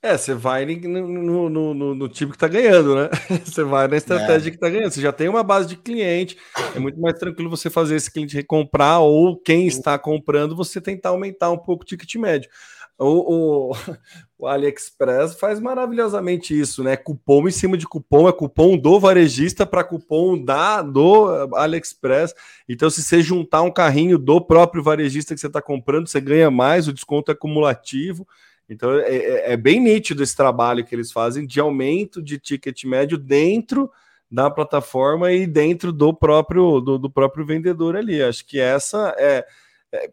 [0.03, 3.09] É, você vai no, no, no, no time que está ganhando, né?
[3.45, 4.51] Você vai na estratégia é.
[4.51, 4.91] que está ganhando.
[4.91, 6.37] Você já tem uma base de cliente,
[6.75, 11.11] é muito mais tranquilo você fazer esse cliente recomprar ou quem está comprando, você tentar
[11.11, 12.51] aumentar um pouco o ticket médio.
[12.99, 13.77] O, o,
[14.39, 16.97] o, AliExpress faz maravilhosamente isso, né?
[16.97, 22.35] Cupom em cima de cupom, é cupom do varejista para cupom da do AliExpress.
[22.69, 26.51] Então, se você juntar um carrinho do próprio varejista que você está comprando, você ganha
[26.51, 28.27] mais, o desconto é cumulativo.
[28.69, 32.85] Então, é, é, é bem nítido esse trabalho que eles fazem de aumento de ticket
[32.85, 33.91] médio dentro
[34.31, 38.21] da plataforma e dentro do próprio do, do próprio vendedor ali.
[38.21, 39.47] Acho que essa é é,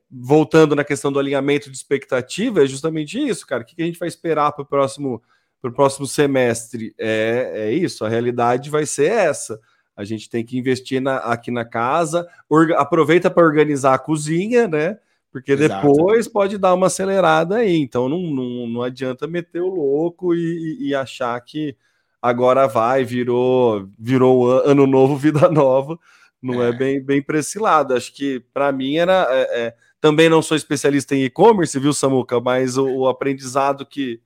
[0.09, 3.63] voltando na questão do alinhamento de expectativa, é justamente isso, cara.
[3.63, 5.21] O que a gente vai esperar para o próximo,
[5.61, 6.93] próximo semestre?
[6.97, 9.59] É, é isso, a realidade vai ser essa.
[9.95, 14.67] A gente tem que investir na, aqui na casa, orga, aproveita para organizar a cozinha,
[14.67, 14.97] né?
[15.31, 15.87] Porque Exato.
[15.87, 17.75] depois pode dar uma acelerada aí.
[17.77, 21.75] Então não, não, não adianta meter o louco e, e achar que
[22.21, 25.97] agora vai, virou, virou ano novo, vida nova
[26.43, 27.93] não é, é bem, bem para esse lado.
[27.93, 29.27] Acho que para mim era.
[29.29, 32.39] É, é, também não sou especialista em e-commerce, viu, Samuca?
[32.41, 34.19] Mas o, o, aprendizado que,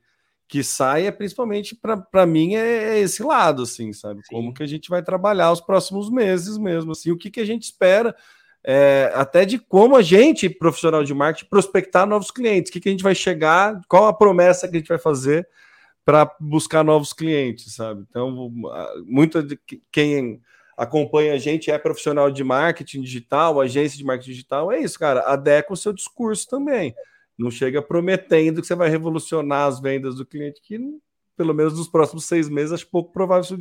[0.48, 1.80] que sai é principalmente
[2.12, 4.22] para mim é, é, esse lado, assim, sabe?
[4.26, 4.36] Sim.
[4.36, 7.46] Como que a gente vai trabalhar os próximos meses mesmo, assim, o que, que a
[7.46, 8.16] gente espera.
[8.64, 12.90] É, até de como a gente, profissional de marketing, prospectar novos clientes, o que, que
[12.90, 15.48] a gente vai chegar, qual a promessa que a gente vai fazer
[16.04, 18.04] para buscar novos clientes, sabe?
[18.10, 18.52] Então,
[19.06, 19.60] muita de
[19.92, 20.42] quem
[20.78, 25.22] acompanha a gente, é profissional de marketing digital, agência de marketing digital, é isso, cara.
[25.22, 26.96] Adequa o seu discurso também.
[27.38, 30.80] Não chega prometendo que você vai revolucionar as vendas do cliente, que
[31.36, 33.58] pelo menos nos próximos seis meses, acho pouco provável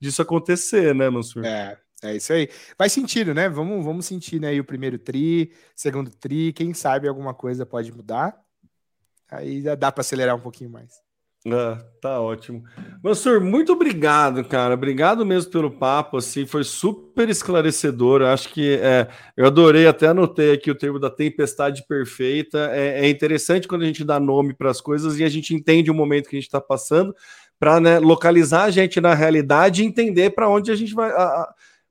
[0.00, 1.44] disso acontecer, né, Mansur?
[1.44, 2.48] É, é isso aí.
[2.78, 3.48] Faz sentido, né?
[3.48, 7.92] Vamos, vamos sentir né, aí o primeiro tri, segundo tri, quem sabe alguma coisa pode
[7.92, 8.34] mudar.
[9.30, 11.03] Aí dá para acelerar um pouquinho mais.
[11.46, 12.64] Ah, tá ótimo.
[13.02, 14.72] Mansur, muito obrigado, cara.
[14.72, 18.22] Obrigado mesmo pelo papo, assim, foi super esclarecedor.
[18.22, 22.70] Acho que é, eu adorei, até anotei aqui o termo da tempestade perfeita.
[22.72, 25.90] É, é interessante quando a gente dá nome para as coisas e a gente entende
[25.90, 27.14] o momento que a gente está passando
[27.58, 31.12] para né, localizar a gente na realidade e entender para onde a gente vai.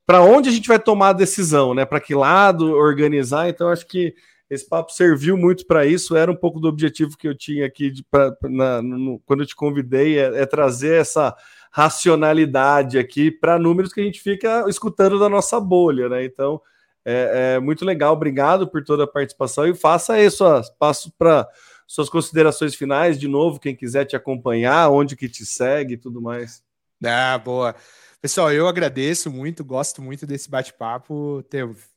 [0.06, 1.86] Para onde a gente vai tomar a decisão, né?
[1.86, 3.48] Para que lado organizar.
[3.48, 4.16] Então, acho que
[4.54, 7.92] esse papo serviu muito para isso, era um pouco do objetivo que eu tinha aqui
[7.92, 11.36] de, pra, na, no, quando eu te convidei, é, é trazer essa
[11.72, 16.24] racionalidade aqui para números que a gente fica escutando da nossa bolha, né?
[16.24, 16.62] Então
[17.06, 20.46] é, é, muito legal, obrigado por toda a participação e faça isso,
[20.80, 21.48] passo para
[21.86, 26.22] suas considerações finais de novo, quem quiser te acompanhar, onde que te segue e tudo
[26.22, 26.64] mais.
[27.04, 27.76] Ah, boa.
[28.24, 31.44] Pessoal, eu agradeço muito, gosto muito desse bate-papo.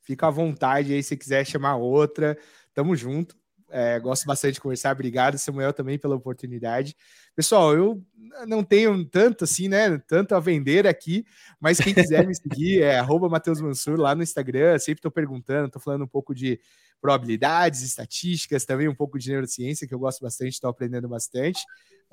[0.02, 2.36] Fica à vontade aí se quiser chamar outra.
[2.74, 3.36] Tamo junto.
[3.70, 4.90] É, gosto bastante de conversar.
[4.90, 6.96] Obrigado, Samuel, também pela oportunidade.
[7.36, 8.04] Pessoal, eu
[8.44, 9.98] não tenho tanto assim, né?
[9.98, 11.24] Tanto a vender aqui,
[11.60, 13.00] mas quem quiser me seguir é
[13.30, 14.76] Matheus Mansur lá no Instagram.
[14.80, 16.58] Sempre estou perguntando, estou falando um pouco de
[17.00, 21.60] probabilidades, estatísticas, também um pouco de neurociência, que eu gosto bastante, estou aprendendo bastante.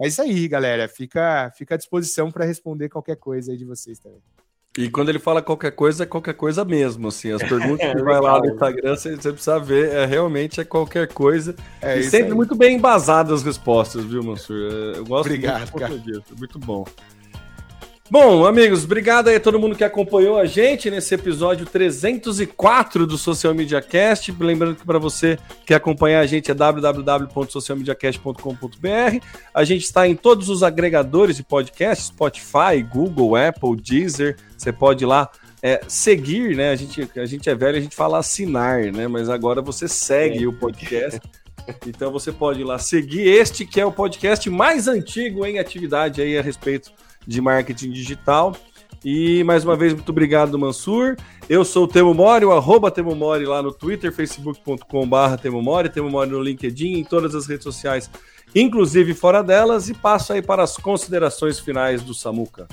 [0.04, 0.88] É isso aí, galera.
[0.90, 4.20] Fica, fica à disposição para responder qualquer coisa aí de vocês também.
[4.78, 7.32] E quando ele fala qualquer coisa, é qualquer coisa mesmo, assim.
[7.32, 10.66] As perguntas é, que vai lá no Instagram, você, você, precisa ver, é, realmente é
[10.66, 11.56] qualquer coisa.
[11.82, 12.34] É e sempre aí.
[12.34, 14.58] muito bem embasadas as respostas, viu, Mansur?
[14.58, 15.98] É, eu gosto Obrigado, muito cara.
[16.00, 16.86] disso, muito bom.
[18.14, 23.18] Bom, amigos, obrigado aí a todo mundo que acompanhou a gente nesse episódio 304 do
[23.18, 24.32] Social Media Cast.
[24.40, 29.26] Lembrando que para você que acompanhar a gente é www.socialmediacast.com.br.
[29.52, 34.38] A gente está em todos os agregadores de podcast, Spotify, Google, Apple, Deezer.
[34.56, 35.28] Você pode ir lá
[35.60, 36.70] é, seguir, né?
[36.70, 39.08] A gente, a gente é velho, a gente fala assinar, né?
[39.08, 40.48] Mas agora você segue é.
[40.48, 41.20] o podcast.
[41.88, 46.22] Então você pode ir lá seguir este que é o podcast mais antigo em atividade
[46.22, 46.92] aí a respeito
[47.28, 48.56] de marketing digital.
[49.04, 51.18] E mais uma vez, muito obrigado, Mansur.
[51.50, 55.90] Eu sou o Temo Mori, o arroba Temo Mori lá no Twitter, facebook.com.br Temo Mori,
[55.90, 58.10] Temo Mori no LinkedIn, em todas as redes sociais,
[58.56, 59.90] inclusive fora delas.
[59.90, 62.66] E passo aí para as considerações finais do Samuca.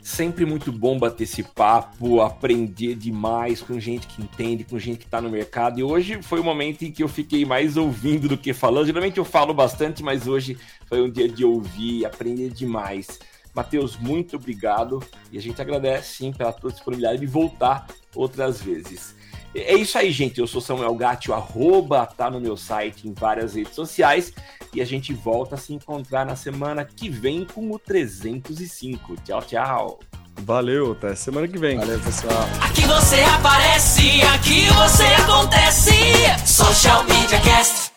[0.00, 5.06] Sempre muito bom bater esse papo, aprender demais com gente que entende, com gente que
[5.06, 5.80] está no mercado.
[5.80, 8.86] E hoje foi o momento em que eu fiquei mais ouvindo do que falando.
[8.86, 13.18] Geralmente eu falo bastante, mas hoje foi um dia de ouvir, aprender demais.
[13.54, 19.14] Matheus, muito obrigado e a gente agradece sim pela tua disponibilidade de voltar outras vezes.
[19.54, 20.40] É isso aí, gente.
[20.40, 24.32] Eu sou Samuel Gatti, o arroba tá no meu site em várias redes sociais
[24.72, 29.16] e a gente volta a se encontrar na semana que vem com o 305.
[29.24, 30.00] Tchau, tchau.
[30.40, 31.78] Valeu, até semana que vem.
[31.78, 32.48] Valeu, pessoal.
[32.60, 35.92] Aqui você aparece, aqui você acontece.
[36.44, 37.93] Social Media Cast.